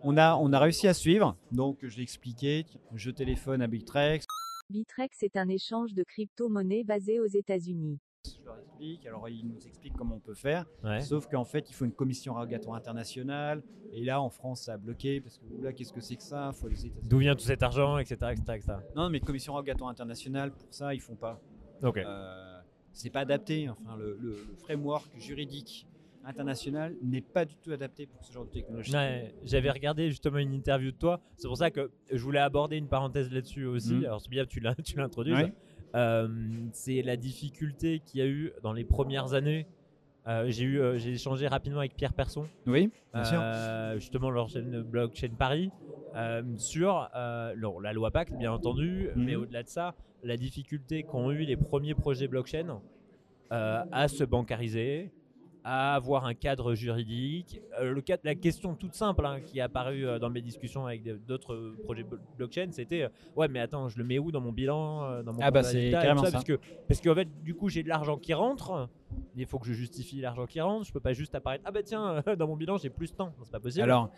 On 0.02 0.18
a, 0.18 0.36
on 0.36 0.52
a 0.52 0.60
réussi 0.60 0.88
à 0.88 0.94
suivre. 0.94 1.38
Donc, 1.52 1.80
je 1.82 1.98
l'ai 1.98 2.04
expliqué. 2.04 2.66
Je 2.94 3.12
téléphone 3.12 3.62
à 3.62 3.68
Bitrex. 3.68 4.26
Bitrex 4.70 5.24
est 5.24 5.38
un 5.38 5.50
échange 5.50 5.94
de 5.94 6.04
crypto-monnaies 6.04 6.84
basé 6.84 7.20
aux 7.20 7.28
États-Unis. 7.28 8.00
Je 8.26 8.46
leur 8.46 8.58
explique. 8.58 9.06
Alors, 9.06 9.28
ils 9.28 9.46
nous 9.46 9.68
expliquent 9.68 9.96
comment 9.98 10.16
on 10.16 10.20
peut 10.20 10.34
faire. 10.34 10.66
Ouais. 10.84 11.02
Sauf 11.02 11.28
qu'en 11.28 11.44
fait, 11.44 11.70
il 11.70 11.74
faut 11.74 11.84
une 11.86 11.92
commission 11.92 12.34
rogatoire 12.34 12.76
internationale. 12.78 13.62
Et 13.92 14.04
là, 14.04 14.22
en 14.22 14.30
France, 14.30 14.62
ça 14.62 14.74
a 14.74 14.78
bloqué. 14.78 15.20
Parce 15.20 15.38
que 15.38 15.44
là, 15.62 15.74
qu'est-ce 15.74 15.92
que 15.92 16.00
c'est 16.02 16.16
que 16.16 16.24
ça? 16.24 16.52
Faut 16.54 16.68
les. 16.70 16.76
D'où 17.04 17.18
vient 17.18 17.36
tout 17.36 17.44
cet 17.44 17.64
argent, 17.64 17.98
etc. 17.98 18.16
etc., 18.32 18.44
etc. 18.56 18.74
Non, 18.96 19.10
mais 19.10 19.20
commission 19.20 19.54
rogatoire 19.54 19.90
internationale, 19.90 20.52
pour 20.52 20.74
ça, 20.74 20.94
ils 20.94 21.02
font 21.02 21.16
pas. 21.16 21.42
Ok. 21.82 21.98
Euh, 21.98 22.60
c'est 22.94 23.10
pas 23.10 23.22
adapté. 23.22 23.68
Enfin, 23.70 23.98
le, 23.98 24.18
le- 24.22 24.30
le 24.48 24.56
framework 24.56 25.12
juridique 25.20 25.86
international 26.26 26.96
n'est 27.04 27.20
pas 27.22 27.44
du 27.44 27.58
tout 27.58 27.72
adapté 27.74 28.06
pour 28.08 28.24
ce 28.24 28.32
genre 28.32 28.46
de 28.46 28.52
technologie. 28.52 28.94
Ouais, 28.94 29.36
J'avais 29.44 29.70
regardé 29.70 30.10
justement 30.10 30.38
une 30.38 30.54
interview 30.54 30.92
de 30.92 30.96
toi. 30.96 31.20
C'est 31.36 31.50
pour 31.50 31.58
ça 31.58 31.70
que 31.70 31.92
je 32.10 32.24
voulais 32.24 32.40
aborder 32.40 32.78
une 32.78 32.88
parenthèse 32.88 33.30
là-dessus 33.30 33.66
aussi. 33.66 33.96
Mhm. 33.96 34.06
Alors 34.06 34.22
c'est 34.22 34.30
bien 34.30 34.46
tu 34.46 34.62
l'as-. 34.62 34.74
Ouais. 34.78 35.54
Euh, 35.96 36.28
c'est 36.72 37.02
la 37.02 37.18
difficulté 37.18 38.00
qu'il 38.00 38.20
y 38.20 38.24
a 38.24 38.28
eu 38.28 38.52
dans 38.64 38.74
les 38.74 38.84
premières 38.84 39.34
années. 39.34 39.68
Euh, 40.28 40.46
j'ai 40.50 40.64
eu, 40.64 40.80
euh, 40.80 40.98
j'ai 40.98 41.12
échangé 41.12 41.48
rapidement 41.48 41.80
avec 41.80 41.96
Pierre 41.96 42.14
Persson, 42.14 42.46
Oui, 42.66 42.90
bien 43.14 43.24
sûr. 43.26 43.40
euh, 43.44 43.96
justement 44.00 44.30
leur 44.32 44.48
chaîne 44.50 44.82
blockchain 44.82 45.30
Paris, 45.38 45.70
sur 46.58 47.10
non, 47.58 47.80
la 47.80 47.94
loi 47.94 48.10
Pacte 48.12 48.34
bien 48.38 48.52
entendu, 48.52 49.10
Mhm. 49.16 49.24
mais 49.26 49.36
au-delà 49.36 49.64
de 49.64 49.68
ça, 49.70 49.96
la 50.24 50.38
difficulté 50.38 51.04
qu'ont 51.04 51.30
eu 51.32 51.40
les 51.44 51.58
premiers 51.58 51.94
projets 51.96 52.28
blockchain 52.28 52.80
à 53.50 54.08
se 54.08 54.24
bancariser, 54.24 55.12
à 55.66 55.96
avoir 55.96 56.26
un 56.26 56.34
cadre 56.34 56.76
juridique. 56.76 57.62
Euh, 57.80 57.94
le 57.94 58.02
cadre, 58.02 58.22
la 58.26 58.36
question 58.36 58.76
toute 58.76 58.96
simple 58.96 59.26
hein, 59.26 59.40
qui 59.42 59.60
est 59.60 59.62
apparue 59.62 60.06
euh, 60.06 60.20
dans 60.20 60.30
mes 60.30 60.42
discussions 60.42 60.86
avec 60.86 61.04
d'autres 61.26 61.76
projets 61.84 62.04
blo- 62.04 62.20
blockchain, 62.38 62.68
c'était 62.72 63.04
euh, 63.04 63.10
ouais 63.36 63.48
mais 63.48 63.60
attends, 63.60 63.88
je 63.90 63.98
le 63.98 64.04
mets 64.04 64.20
où 64.20 64.32
dans 64.32 64.42
mon 64.42 64.52
bilan, 64.52 65.24
dans 65.24 65.32
mon 65.34 65.40
Ah 65.42 65.52
bah, 65.52 65.64
c'est 65.64 65.90
carrément 65.92 66.24
ça. 66.26 66.32
parce 66.32 66.44
que 66.44 66.60
parce 66.88 67.00
qu'en 67.02 67.16
fait 67.16 67.28
du 67.44 67.56
coup 67.56 67.70
j'ai 67.70 67.82
de 67.84 67.88
l'argent 67.90 68.18
qui 68.18 68.34
rentre, 68.34 68.90
il 69.36 69.46
faut 69.46 69.58
que 69.60 69.68
je 69.68 69.74
justifie 69.74 70.20
l'argent 70.20 70.46
qui 70.46 70.60
rentre, 70.60 70.86
je 70.86 70.92
peux 70.92 71.00
pas 71.00 71.14
juste 71.14 71.34
apparaître 71.36 71.64
ah 71.66 71.72
bah 71.72 71.82
tiens 71.84 72.22
dans 72.38 72.48
mon 72.48 72.58
bilan 72.58 72.78
j'ai 72.78 72.90
plus 72.90 73.12
de 73.12 73.16
temps, 73.16 73.34
c'est 73.44 73.52
pas 73.52 73.60
possible. 73.62 73.84
Alors, 73.84 74.10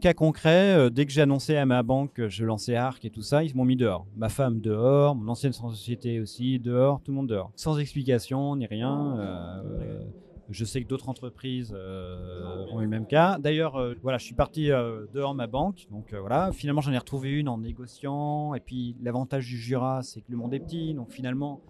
cas 0.00 0.14
concret, 0.14 0.88
dès 0.90 1.04
que 1.06 1.10
j'ai 1.12 1.22
annoncé 1.22 1.56
à 1.56 1.66
ma 1.66 1.82
banque 1.82 2.12
que 2.12 2.28
je 2.28 2.44
lançais 2.44 2.76
Arc 2.76 3.04
et 3.04 3.10
tout 3.10 3.22
ça, 3.22 3.42
ils 3.42 3.56
m'ont 3.56 3.64
mis 3.64 3.76
dehors. 3.76 4.06
Ma 4.16 4.28
femme 4.28 4.60
dehors, 4.60 5.16
mon 5.16 5.28
ancienne 5.32 5.52
société 5.52 6.20
aussi 6.20 6.58
dehors, 6.60 7.00
tout 7.02 7.10
le 7.10 7.16
monde 7.16 7.28
dehors. 7.28 7.50
Sans 7.56 7.78
explication 7.78 8.54
ni 8.56 8.66
rien. 8.66 9.18
euh, 9.18 10.04
je 10.50 10.64
sais 10.64 10.82
que 10.82 10.88
d'autres 10.88 11.08
entreprises 11.08 11.72
euh, 11.76 12.64
ont 12.72 12.80
eu 12.80 12.84
le 12.84 12.90
même 12.90 13.06
cas. 13.06 13.38
D'ailleurs, 13.38 13.76
euh, 13.76 13.94
voilà, 14.02 14.18
je 14.18 14.24
suis 14.24 14.34
parti 14.34 14.70
euh, 14.70 15.06
dehors 15.12 15.34
ma 15.34 15.46
banque. 15.46 15.86
Donc 15.90 16.12
euh, 16.12 16.20
voilà, 16.20 16.50
finalement 16.52 16.80
j'en 16.80 16.92
ai 16.92 16.98
retrouvé 16.98 17.30
une 17.30 17.48
en 17.48 17.58
négociant. 17.58 18.54
Et 18.54 18.60
puis 18.60 18.96
l'avantage 19.02 19.46
du 19.46 19.56
Jura, 19.58 20.02
c'est 20.02 20.20
que 20.20 20.30
le 20.30 20.36
monde 20.36 20.52
est 20.54 20.60
petit. 20.60 20.94
Donc 20.94 21.10
finalement, 21.10 21.60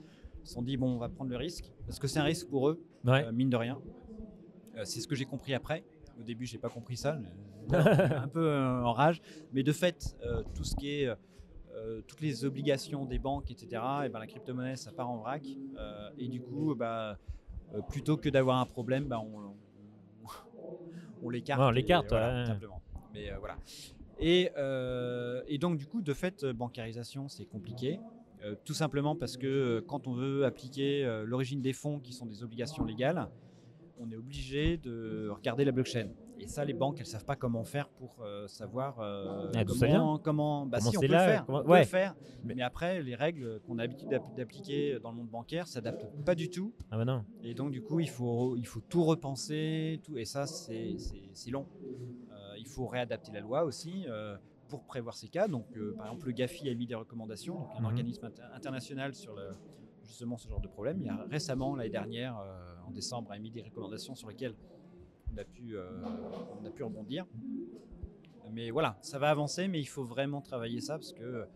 ils 0.43 0.49
se 0.49 0.55
sont 0.55 0.63
dit 0.63 0.77
bon, 0.77 0.95
on 0.95 0.99
va 0.99 1.09
prendre 1.09 1.31
le 1.31 1.37
risque 1.37 1.71
parce 1.87 1.99
que 1.99 2.07
c'est 2.07 2.19
un 2.21 2.25
risque 2.25 2.49
pour 2.49 2.69
eux, 2.69 2.83
Ouais. 3.05 3.25
euh, 3.25 3.33
mine 3.33 3.51
de 3.51 3.57
rien. 3.57 3.79
Euh, 4.77 4.83
c'est 4.85 5.01
ce 5.01 5.09
que 5.09 5.15
j'ai 5.15 5.25
compris 5.27 5.55
après. 5.55 5.85
Au 6.19 6.23
début, 6.23 6.47
j'ai 6.47 6.59
pas 6.59 6.69
compris 6.69 6.97
ça, 6.97 7.19
un 7.73 8.29
peu 8.29 8.47
euh, 8.47 8.83
en 8.85 8.93
rage. 8.93 9.21
Mais 9.53 9.63
de 9.63 9.73
fait, 9.73 10.17
euh, 10.25 10.43
tout 10.55 10.65
ce 10.65 10.77
qui 10.77 10.91
est 10.91 11.07
euh, 11.07 11.15
euh, 11.77 12.03
toutes 12.07 12.21
les 12.21 12.45
obligations 12.45 13.05
des 13.07 13.19
banques, 13.19 13.51
etc. 13.51 13.69
Et 14.05 14.09
ben 14.09 14.19
la 14.19 14.27
crypto-monnaie, 14.27 14.77
ça 14.77 14.93
part 14.93 15.09
en 15.11 15.17
vrac. 15.19 15.43
Euh, 15.79 16.11
et 16.19 16.29
du 16.29 16.41
coup, 16.41 16.75
bah, 16.75 17.17
euh, 17.75 17.81
plutôt 17.83 18.17
que 18.17 18.29
d'avoir 18.29 18.59
un 18.59 18.67
problème, 18.67 19.05
bah, 19.05 19.21
on, 19.21 19.55
on, 20.25 20.29
on 21.23 21.31
l'écarte. 21.31 21.61
Ouais, 21.61 21.67
on 21.67 21.71
et 21.71 21.75
l'écarte, 21.75 22.09
voilà, 22.11 22.47
simplement. 22.47 22.83
Mais 23.15 23.31
euh, 23.31 23.39
voilà. 23.39 23.57
Et, 24.19 24.51
euh, 24.57 25.43
et 25.47 25.59
donc, 25.59 25.79
du 25.79 25.87
coup, 25.87 26.03
de 26.03 26.13
fait, 26.15 26.45
bancarisation, 26.45 27.29
c'est 27.29 27.47
compliqué. 27.47 28.01
Tout 28.65 28.73
simplement 28.73 29.15
parce 29.15 29.37
que 29.37 29.85
quand 29.87 30.07
on 30.07 30.15
veut 30.15 30.47
appliquer 30.47 31.05
l'origine 31.27 31.61
des 31.61 31.75
fonds, 31.75 32.01
qui 32.01 32.15
sont 32.15 32.25
des 32.25 32.43
obligations 32.43 32.85
légales, 32.85 33.29
on 33.99 34.11
est 34.11 34.17
obligé 34.17 34.79
de 34.79 35.29
regarder 35.29 35.67
la 35.67 35.73
blockchain. 35.73 36.09
Et 36.51 36.53
ça, 36.53 36.65
les 36.65 36.75
banques, 36.75 36.97
elles 36.99 37.07
savent 37.07 37.25
pas 37.25 37.37
comment 37.37 37.63
faire 37.63 37.89
pour 37.89 38.17
euh, 38.23 38.49
savoir 38.49 38.99
euh, 38.99 39.53
Ah, 39.55 39.65
comment, 39.65 40.19
comment, 40.19 40.67
bah 40.67 40.79
Comment 40.79 40.91
si, 40.91 40.99
on 40.99 41.01
peut 41.01 41.07
là, 41.07 41.27
le 41.27 41.33
faire, 41.33 41.47
comment- 41.47 41.59
on 41.61 41.63
peut 41.65 41.71
ouais. 41.71 41.79
le 41.81 41.87
faire. 41.87 42.17
Mais- 42.43 42.55
Mais... 42.57 42.63
après, 42.63 43.03
les 43.03 43.15
règles 43.15 43.61
qu'on 43.61 43.79
a 43.79 43.83
l'habitude 43.83 44.09
d'app- 44.09 44.35
d'appliquer 44.37 44.99
dans 44.99 45.11
le 45.13 45.17
monde 45.19 45.29
bancaire 45.29 45.69
s'adaptent 45.69 46.07
pas 46.25 46.35
du 46.35 46.51
tout. 46.51 46.73
Ah 46.91 46.97
bah 46.97 47.05
non. 47.05 47.25
Et 47.45 47.55
donc, 47.55 47.71
du 47.71 47.83
coup, 47.83 48.01
il 48.01 48.09
faut, 48.11 48.57
il 48.57 48.67
faut 48.67 48.81
tout 48.81 49.05
repenser, 49.05 50.01
tout, 50.03 50.19
et 50.19 50.25
ça, 50.25 50.47
c'est 50.47 50.97
long. 51.53 51.67
Euh, 52.33 52.55
il 52.59 52.67
faut 52.67 52.87
réadapter 52.89 53.31
la 53.31 53.41
loi 53.41 53.63
aussi 53.63 54.07
euh, 54.09 54.37
pour 54.69 54.83
prévoir 54.83 55.15
ces 55.15 55.29
cas. 55.29 55.47
Donc, 55.47 55.67
par 55.97 56.07
exemple, 56.07 56.27
le 56.27 56.33
GAFI 56.33 56.69
a 56.69 56.75
mis 56.75 56.89
des 56.89 56.97
recommandations, 56.97 57.55
donc 57.61 57.69
un 57.77 57.81
Mhm. 57.81 57.85
organisme 57.87 58.25
inter- 58.27 58.43
international 58.55 59.15
sur 59.15 59.35
le, 59.37 59.51
justement 60.03 60.37
ce 60.37 60.49
genre 60.49 60.61
de 60.61 60.69
problème. 60.69 60.97
Il 61.01 61.07
y 61.07 61.11
a 61.11 61.25
récemment, 61.31 61.77
l'année 61.77 61.91
dernière, 61.91 62.37
en 62.89 62.91
décembre, 62.91 63.31
a 63.31 63.37
émis 63.37 63.53
des 63.53 63.63
recommandations 63.63 64.17
sur 64.17 64.29
lesquelles 64.29 64.55
on 65.33 65.39
a 65.39 65.45
pu, 65.45 65.77
euh, 65.77 66.03
on 66.61 66.65
a 66.65 66.71
pu 66.71 66.83
rebondir. 66.83 67.27
Mais 68.53 68.71
voilà, 68.71 68.99
ça 69.03 69.19
va 69.19 69.31
avancer, 69.31 69.69
mais 69.69 69.81
il 69.81 69.87
faut 69.87 70.05
vraiment 70.05 70.41
travailler 70.41 70.81
ça 70.81 70.95
parce 70.95 71.13
que 71.13 71.47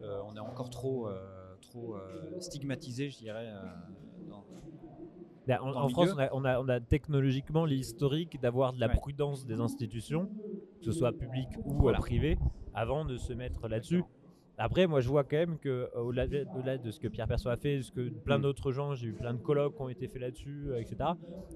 euh, 0.00 0.20
on 0.26 0.34
est 0.34 0.40
encore 0.40 0.70
trop, 0.70 1.08
euh, 1.08 1.56
trop 1.60 1.96
stigmatisé, 2.40 3.10
je 3.10 3.18
dirais. 3.18 3.52
dans- 4.28 4.44
En, 5.58 5.88
France, 5.88 6.10
on 6.14 6.18
a, 6.18 6.28
on, 6.32 6.44
a, 6.44 6.60
on 6.60 6.68
a 6.68 6.80
technologiquement 6.80 7.64
l'historique 7.64 8.40
d'avoir 8.40 8.72
de 8.72 8.80
la 8.80 8.88
Ouais. 8.88 8.94
prudence 8.94 9.44
des 9.44 9.60
institutions, 9.60 10.26
que 10.78 10.84
ce 10.84 10.92
soit 10.92 11.12
public 11.12 11.48
ou 11.64 11.74
Voilà. 11.74 11.98
privé, 11.98 12.38
avant 12.74 13.04
de 13.04 13.16
se 13.18 13.32
mettre 13.32 13.68
là-dessus. 13.68 14.02
Après, 14.58 14.86
moi, 14.86 15.00
je 15.00 15.08
vois 15.08 15.24
quand 15.24 15.36
même 15.38 15.58
que 15.58 15.68
euh, 15.96 16.00
au-delà 16.00 16.26
de, 16.78 16.90
ce 16.90 17.00
que 17.00 17.08
Pierre 17.08 17.26
Perso 17.26 17.48
a 17.48 17.56
fait, 17.56 17.78
de 17.78 17.82
ce 17.82 17.90
que 17.90 18.10
plein 18.24 18.38
Mm. 18.38 18.42
d'autres 18.42 18.70
gens, 18.72 18.94
j'ai 18.94 19.08
eu 19.08 19.12
plein 19.14 19.32
de 19.34 19.38
colloques 19.40 19.74
qui 19.76 19.82
ont 19.82 19.88
été 19.88 20.06
faits 20.08 20.20
là-dessus, 20.20 20.66
euh, 20.68 20.80
etc. 20.80 20.96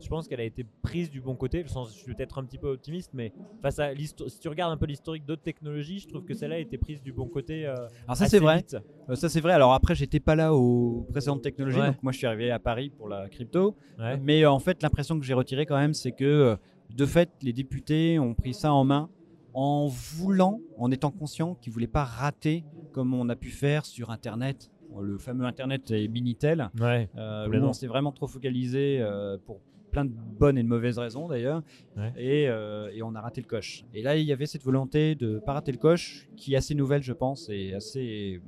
Je 0.00 0.08
pense 0.08 0.26
qu'elle 0.26 0.40
a 0.40 0.44
été 0.44 0.64
prise 0.82 1.10
du 1.10 1.20
bon 1.20 1.36
côté. 1.36 1.62
Sans- 1.68 1.84
Je 1.86 1.92
suis 1.94 2.14
peut-être 2.14 2.38
un 2.38 2.44
petit 2.44 2.58
peu 2.58 2.68
optimiste, 2.68 3.10
mais 3.14 3.32
face 3.62 3.78
à 3.78 3.90
si 3.94 4.40
tu 4.40 4.48
regardes 4.48 4.72
un 4.72 4.76
peu 4.76 4.86
l'historique 4.86 5.24
d'autres 5.26 5.42
technologies, 5.42 6.00
je 6.00 6.08
trouve 6.08 6.24
que 6.24 6.34
celle-là 6.34 6.56
a 6.56 6.58
été 6.58 6.78
prise 6.78 7.02
du 7.02 7.12
bon 7.12 7.28
côté. 7.28 7.66
euh, 7.66 7.74
Alors 8.06 8.16
ça 8.16 8.26
c'est 8.26 8.38
vrai. 8.38 8.64
Euh, 9.08 9.14
ça 9.14 9.28
c'est 9.28 9.40
vrai. 9.40 9.52
Alors 9.52 9.72
après 9.74 9.94
j'étais 9.94 10.20
pas 10.20 10.34
là 10.34 10.54
aux 10.54 11.06
précédentes 11.10 11.42
technologies, 11.42 11.78
Ouais. 11.80 11.86
donc 11.88 12.02
moi 12.02 12.12
je 12.12 12.18
suis 12.18 12.26
arrivé 12.26 12.50
à 12.50 12.58
Paris 12.58 12.90
pour 12.90 13.08
la 13.08 13.28
crypto. 13.28 13.76
Ouais. 13.98 14.16
Mais 14.18 14.42
euh, 14.44 14.50
en 14.50 14.58
fait 14.58 14.82
l'impression 14.82 15.18
que 15.18 15.24
j'ai 15.24 15.34
retirée 15.34 15.66
quand 15.66 15.76
même, 15.78 15.94
c'est 15.94 16.12
que 16.12 16.56
de 16.90 17.06
fait 17.06 17.30
les 17.42 17.52
députés 17.52 18.18
ont 18.18 18.34
pris 18.34 18.54
ça 18.54 18.72
en 18.72 18.84
main 18.84 19.10
en 19.54 19.86
voulant, 19.86 20.60
en 20.76 20.90
étant 20.90 21.10
conscients 21.10 21.54
qu'ils 21.54 21.72
voulaient 21.72 21.86
pas 21.86 22.04
rater 22.04 22.64
comme 22.96 23.12
on 23.12 23.28
a 23.28 23.36
pu 23.36 23.50
faire 23.50 23.84
sur 23.84 24.10
Internet, 24.10 24.70
le 24.98 25.18
fameux 25.18 25.44
Internet 25.44 25.90
et 25.90 26.08
Minitel. 26.08 26.70
Ouais. 26.80 27.10
Euh, 27.14 27.46
où 27.46 27.54
on 27.62 27.74
s'est 27.74 27.86
vraiment 27.86 28.10
trop 28.10 28.26
focalisé 28.26 29.00
euh, 29.02 29.36
pour 29.44 29.60
plein 29.90 30.06
de 30.06 30.10
bonnes 30.12 30.56
et 30.56 30.62
de 30.62 30.68
mauvaises 30.68 30.98
raisons 30.98 31.28
d'ailleurs, 31.28 31.62
Ouais. 31.98 32.10
et, 32.16 32.48
euh, 32.48 32.88
et 32.94 33.02
on 33.02 33.14
a 33.14 33.20
raté 33.20 33.42
le 33.42 33.46
coche. 33.46 33.84
Et 33.92 34.00
là, 34.02 34.16
il 34.16 34.24
y 34.24 34.32
avait 34.32 34.46
cette 34.46 34.62
volonté 34.62 35.14
de 35.14 35.38
pas 35.38 35.52
rater 35.52 35.72
le 35.72 35.78
coche, 35.78 36.26
qui 36.38 36.54
est 36.54 36.56
assez 36.56 36.74
nouvelle, 36.74 37.02
je 37.02 37.12
pense, 37.12 37.50
et 37.50 37.74
assez 37.74 38.40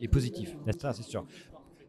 et 0.00 0.06
positif. 0.06 0.56
Ça, 0.78 0.92
c'est 0.92 1.02
sûr. 1.02 1.26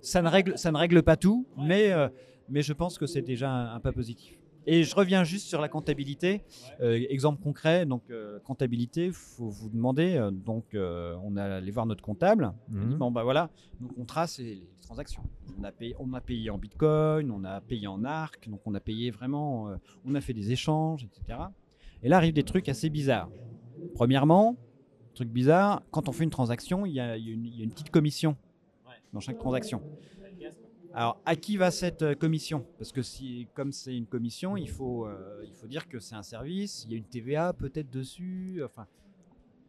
Ça 0.02 0.24
ne 0.24 0.30
règle, 0.30 0.58
ça 0.58 0.72
ne 0.72 0.78
règle 0.78 1.04
pas 1.04 1.16
tout, 1.16 1.46
mais 1.58 1.92
euh, 1.92 2.10
mais 2.50 2.64
je 2.64 2.74
pense 2.74 2.98
que 2.98 3.06
c'est 3.06 3.22
déjà 3.22 3.52
un, 3.52 3.76
un 3.76 3.80
pas 3.80 3.92
positif. 3.92 4.36
Et 4.66 4.84
je 4.84 4.94
reviens 4.96 5.24
juste 5.24 5.48
sur 5.48 5.62
la 5.62 5.70
comptabilité. 5.70 6.44
Euh, 6.82 7.04
exemple 7.10 7.42
concret, 7.42 7.86
donc 7.86 8.04
euh, 8.10 8.40
comptabilité, 8.42 9.12
faut 9.12 9.50
vous 9.50 9.70
demander. 9.70 10.16
euh, 10.16 10.32
donc, 10.32 10.74
euh, 10.74 11.16
on 11.24 11.36
est 11.38 11.42
allé 11.42 11.72
voir 11.72 11.86
notre 11.86 12.04
comptable. 12.04 12.52
On 12.70 12.74
dit 12.88 12.94
Mhm. 12.94 12.98
bon 12.98 13.12
bah 13.12 13.24
voilà, 13.24 13.50
donc 13.80 13.92
on 13.98 14.06
trace 14.06 14.38
les, 14.40 14.56
les 14.56 14.70
transactions. 14.82 15.24
On 15.60 15.64
a 15.64 15.72
payé, 15.72 15.96
on 16.00 16.14
a 16.14 16.22
payé 16.22 16.50
en 16.50 16.58
Bitcoin, 16.58 17.32
on 17.32 17.44
a 17.44 17.62
payé 17.62 17.88
en 17.88 18.04
ARC, 18.04 18.48
donc 18.50 18.62
on 18.66 18.76
a 18.76 18.80
payé 18.80 19.10
vraiment, 19.12 19.70
euh, 19.70 19.76
on 20.06 20.14
a 20.16 20.22
fait 20.22 20.34
des 20.34 20.52
échanges, 20.52 21.04
etc. 21.06 21.40
Et 22.04 22.10
là 22.10 22.18
arrivent 22.18 22.34
des 22.34 22.44
trucs 22.44 22.70
assez 22.70 22.90
bizarres. 22.90 23.30
Premièrement, 23.96 24.56
truc 25.16 25.30
bizarre, 25.30 25.82
quand 25.92 26.08
on 26.10 26.12
fait 26.12 26.24
une 26.26 26.30
transaction, 26.30 26.86
il 26.86 26.94
y 26.94 27.00
a, 27.00 27.18
il 27.18 27.26
y 27.28 27.32
a 27.32 27.34
une, 27.34 27.46
il 27.46 27.56
y 27.58 27.62
a 27.62 27.64
une 27.64 27.72
petite 27.72 27.90
commission 27.90 28.36
dans 29.14 29.20
chaque 29.20 29.38
transaction. 29.40 29.82
Alors, 31.00 31.22
à 31.26 31.38
qui 31.38 31.56
va 31.56 31.72
cette 31.72 32.02
euh, 32.02 32.14
commission? 32.14 32.66
Parce 32.78 32.92
que 32.92 33.02
si, 33.02 33.48
comme 33.54 33.72
c'est 33.72 33.96
une 33.96 34.06
commission, 34.06 34.58
il 34.58 34.68
faut, 34.70 35.06
euh, 35.08 35.46
il 35.48 35.54
faut 35.54 35.66
dire 35.68 35.88
que 35.88 35.98
c'est 35.98 36.16
un 36.16 36.24
service. 36.24 36.84
Il 36.84 36.92
y 36.92 36.96
a 36.96 36.98
une 36.98 37.06
TVA 37.06 37.54
peut-être 37.54 37.90
dessus. 37.90 38.62
Enfin, 38.66 38.86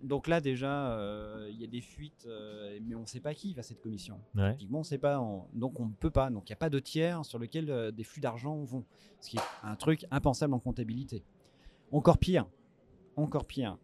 donc 0.02 0.26
là 0.26 0.40
déjà, 0.40 0.90
euh, 0.98 1.48
il 1.52 1.60
y 1.60 1.62
a 1.62 1.68
des 1.68 1.82
fuites, 1.82 2.26
euh, 2.26 2.80
mais 2.82 2.96
on 2.96 3.02
ne 3.02 3.06
sait 3.06 3.20
pas 3.20 3.32
qui 3.32 3.54
va 3.54 3.62
cette 3.62 3.80
commission. 3.80 4.18
Ouais. 4.34 4.46
Effectivement, 4.46 4.80
on 4.80 4.82
sait 4.82 4.98
pas. 4.98 5.20
on- 5.20 5.44
donc 5.52 5.78
on 5.78 5.84
ne 5.86 5.92
peut 5.92 6.10
pas. 6.10 6.30
Donc 6.30 6.48
il 6.48 6.50
n'y 6.50 6.54
a 6.54 6.56
pas 6.56 6.68
de 6.68 6.80
tiers 6.80 7.24
sur 7.24 7.38
lequel 7.38 7.92
des 7.94 8.02
flux 8.02 8.20
d'argent 8.20 8.56
vont. 8.64 8.84
Ce 9.20 9.30
qui 9.30 9.36
est 9.36 9.40
un 9.62 9.76
truc 9.76 10.06
impensable 10.10 10.52
en 10.54 10.58
comptabilité. 10.58 11.22
Encore 11.92 12.18
pire. 12.18 12.48
Encore 13.14 13.44
pire. 13.44 13.78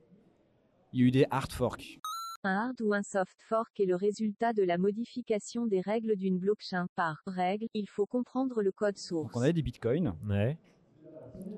Il 0.93 0.99
y 1.01 1.05
a 1.05 1.07
eu 1.07 1.11
des 1.13 1.27
hard 1.31 1.53
forks. 1.53 2.01
Un 2.47 2.69
hard 2.69 2.81
ou 2.81 2.95
un 2.95 3.03
soft 3.03 3.37
fork 3.49 3.81
est 3.81 3.87
le 3.87 3.97
résultat 3.97 4.53
de 4.53 4.63
la 4.63 4.79
modification 4.79 5.67
des 5.67 5.81
règles 5.81 6.15
d'une 6.15 6.39
blockchain. 6.39 6.87
Par 6.95 7.21
règle, 7.27 7.67
il 7.75 7.89
faut 7.89 8.07
comprendre 8.07 8.63
le 8.63 8.71
code 8.71 8.97
source. 8.99 9.33
Donc 9.33 9.37
on 9.37 9.43
avait 9.43 9.53
des 9.53 9.63
bitcoins. 9.63 10.15
Ouais. 10.29 10.57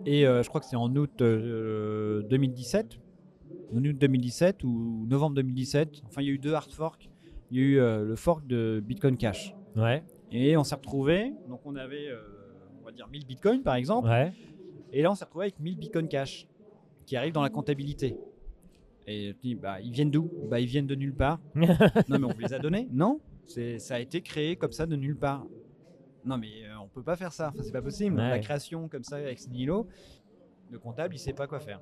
Et 0.07 0.27
euh, 0.27 0.43
je 0.43 0.49
crois 0.49 0.63
que 0.63 0.67
c'est 0.67 0.77
en 0.77 0.95
août 0.97 1.21
euh, 1.21 2.23
2017, 2.23 2.99
en 3.75 3.85
août 3.85 3.99
2017 3.99 4.65
ou 4.65 5.05
novembre 5.07 5.37
2017. 5.37 6.05
Enfin, 6.07 6.23
il 6.23 6.29
y 6.29 6.31
a 6.31 6.33
eu 6.33 6.39
deux 6.39 6.55
hard 6.55 6.73
forks. 6.73 7.11
Il 7.51 7.59
y 7.59 7.61
a 7.61 7.65
eu 7.65 7.79
euh, 7.81 8.05
le 8.07 8.17
fork 8.17 8.47
de 8.47 8.83
Bitcoin 8.83 9.19
Cash. 9.19 9.55
Ouais. 9.77 10.03
Et 10.33 10.57
on 10.57 10.65
s'est 10.65 10.75
retrouvé. 10.75 11.35
Donc, 11.51 11.61
on 11.67 11.77
avait, 11.77 12.09
euh, 12.09 12.23
on 12.81 12.87
va 12.87 12.93
dire, 12.93 13.09
1000 13.09 13.27
bitcoins 13.27 13.63
par 13.63 13.75
exemple. 13.75 14.09
Ouais. 14.09 14.33
Et 14.95 15.03
là, 15.03 15.11
on 15.11 15.15
s'est 15.15 15.27
retrouvé 15.27 15.45
avec 15.45 15.61
1000 15.61 15.77
Bitcoin 15.77 16.09
Cash 16.09 16.49
qui 17.05 17.15
arrivent 17.15 17.35
dans 17.35 17.43
la 17.43 17.51
comptabilité. 17.51 18.17
Et 19.11 19.35
tu 19.41 19.49
dis, 19.49 19.55
bah, 19.55 19.81
ils 19.81 19.91
viennent 19.91 20.11
d'où? 20.11 20.31
Bah, 20.49 20.61
ils 20.61 20.67
viennent 20.67 20.87
de 20.87 20.95
nulle 20.95 21.15
part. 21.15 21.41
non, 21.55 22.19
mais 22.19 22.25
on 22.25 22.29
vous 22.29 22.41
les 22.41 22.53
a 22.53 22.59
donnés 22.59 22.89
Non, 22.93 23.21
c'est, 23.47 23.79
ça 23.79 23.95
a 23.95 24.01
été 24.01 24.21
créé 24.21 24.57
comme 24.57 24.73
ça 24.73 24.85
de 24.87 24.97
nulle 24.97 25.17
part. 25.17 25.47
Non, 26.25 26.37
mais 26.37 26.65
euh, 26.65 26.79
on 26.83 26.89
peut 26.89 27.03
pas 27.03 27.17
faire 27.17 27.33
ça. 27.33 27.49
Enfin, 27.49 27.63
c'est 27.63 27.73
pas 27.73 27.81
possible. 27.81 28.17
Ouais. 28.17 28.29
La 28.29 28.39
création 28.39 28.87
comme 28.89 29.05
ça 29.05 29.17
avec 29.17 29.39
ce 29.39 29.49
nihilo, 29.49 29.89
le 30.71 30.79
comptable, 30.79 31.15
il 31.15 31.19
sait 31.19 31.33
pas 31.33 31.47
quoi 31.47 31.59
faire. 31.59 31.81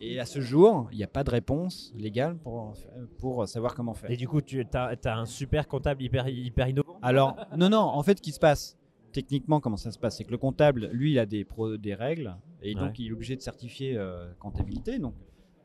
Et 0.00 0.20
à 0.20 0.24
ce 0.24 0.40
jour, 0.40 0.88
il 0.92 0.96
n'y 0.96 1.04
a 1.04 1.08
pas 1.08 1.24
de 1.24 1.30
réponse 1.30 1.92
légale 1.96 2.38
pour, 2.38 2.72
pour 3.18 3.46
savoir 3.48 3.74
comment 3.74 3.94
faire. 3.94 4.10
Et 4.10 4.16
du 4.16 4.28
coup, 4.28 4.40
tu 4.40 4.64
as, 4.72 4.96
un 5.04 5.26
super 5.26 5.66
comptable 5.68 6.02
hyper, 6.02 6.28
hyper 6.28 6.68
innovant. 6.68 6.98
Alors, 7.02 7.36
non, 7.56 7.68
non, 7.68 7.80
en 7.80 8.02
fait, 8.02 8.18
ce 8.18 8.22
qui 8.22 8.32
se 8.32 8.38
passe, 8.38 8.78
techniquement, 9.12 9.60
comment 9.60 9.76
ça 9.76 9.90
se 9.90 9.98
passe 9.98 10.16
C'est 10.16 10.24
que 10.24 10.30
le 10.30 10.38
comptable, 10.38 10.88
lui, 10.92 11.12
il 11.12 11.18
a 11.18 11.26
des, 11.26 11.44
pro- 11.44 11.76
des 11.76 11.94
règles, 11.94 12.34
et 12.62 12.74
donc 12.74 12.90
Ouais. 12.90 12.94
il 12.98 13.08
est 13.08 13.12
obligé 13.12 13.36
de 13.36 13.42
certifier 13.42 13.96
euh, 13.96 14.32
comptabilité. 14.38 14.98
Donc, 14.98 15.14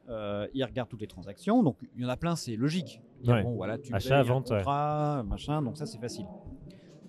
euh, 0.09 0.47
il 0.53 0.63
regarde 0.63 0.89
toutes 0.89 1.01
les 1.01 1.07
transactions. 1.07 1.63
Donc, 1.63 1.77
il 1.95 2.01
y 2.01 2.05
en 2.05 2.09
a 2.09 2.17
plein, 2.17 2.35
c'est 2.35 2.55
logique. 2.55 3.01
Ouais. 3.25 3.41
Bon, 3.43 3.55
voilà, 3.55 3.77
tu 3.77 3.93
Achat, 3.93 4.19
payes 4.21 4.27
vente, 4.29 4.49
ouais. 4.49 4.57
contrat, 4.57 5.23
machin, 5.23 5.61
donc 5.61 5.77
ça, 5.77 5.85
c'est 5.85 5.97
facile. 5.99 6.25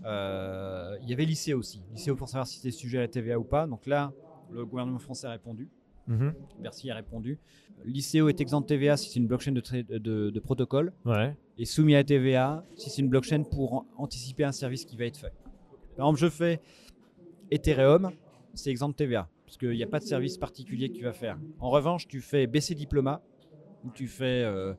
Euh, 0.05 0.97
il 1.03 1.09
y 1.09 1.13
avait 1.13 1.25
l'ICO 1.25 1.59
aussi. 1.59 1.83
L'ICO 1.95 2.15
pour 2.15 2.29
savoir 2.29 2.47
si 2.47 2.57
c'était 2.59 2.71
sujet 2.71 2.99
à 2.99 3.01
la 3.03 3.09
TVA 3.09 3.39
ou 3.39 3.45
pas. 3.45 3.67
Donc 3.67 3.87
là, 3.87 4.13
le 4.51 4.65
gouvernement 4.67 4.99
français 4.99 5.27
a 5.27 5.31
répondu. 5.31 5.69
Mhm. 6.07 6.35
Bercy 6.61 6.91
a 6.91 6.95
répondu. 6.95 7.39
L'ICO 7.85 8.29
est 8.29 8.41
exempt 8.41 8.61
de 8.61 8.67
TVA 8.67 8.97
si 8.99 9.09
c'est 9.11 9.19
une 9.19 9.27
blockchain 9.27 9.53
de, 9.53 9.61
trai- 9.61 9.83
de- 9.85 10.31
de 10.31 10.41
protocole 10.41 10.93
Ouais. 11.07 11.35
et 11.57 11.65
soumis 11.65 11.95
à 11.95 11.99
la 11.99 12.05
TVA 12.05 12.65
si 12.77 12.91
c'est 12.91 13.01
une 13.01 13.09
blockchain 13.09 13.43
pour 13.45 13.73
an- 13.73 13.87
anticiper 13.97 14.45
un 14.45 14.53
service 14.53 14.85
qui 14.85 14.97
va 14.97 15.07
être 15.07 15.17
fait. 15.17 15.33
Par 15.97 16.07
exemple, 16.07 16.21
je 16.21 16.29
fais 16.29 16.61
Ethereum, 17.51 18.11
c'est 18.53 18.71
exempt 18.71 18.91
de 18.91 18.95
TVA. 18.95 19.29
Parce 19.45 19.57
qu'il 19.57 19.71
n'y 19.71 19.83
a 19.83 19.87
pas 19.87 19.99
de 20.01 20.05
service 20.05 20.39
particulier 20.39 20.89
que 20.91 20.95
tu 20.97 21.05
vas 21.05 21.13
faire. 21.13 21.39
En 21.59 21.71
revanche, 21.71 22.07
tu 22.09 22.21
fais 22.21 22.47
BC 22.47 22.75
Diploma, 22.75 23.23
ou 23.85 23.91
tu 23.91 24.07
fais 24.09 24.43
euh, 24.45 24.73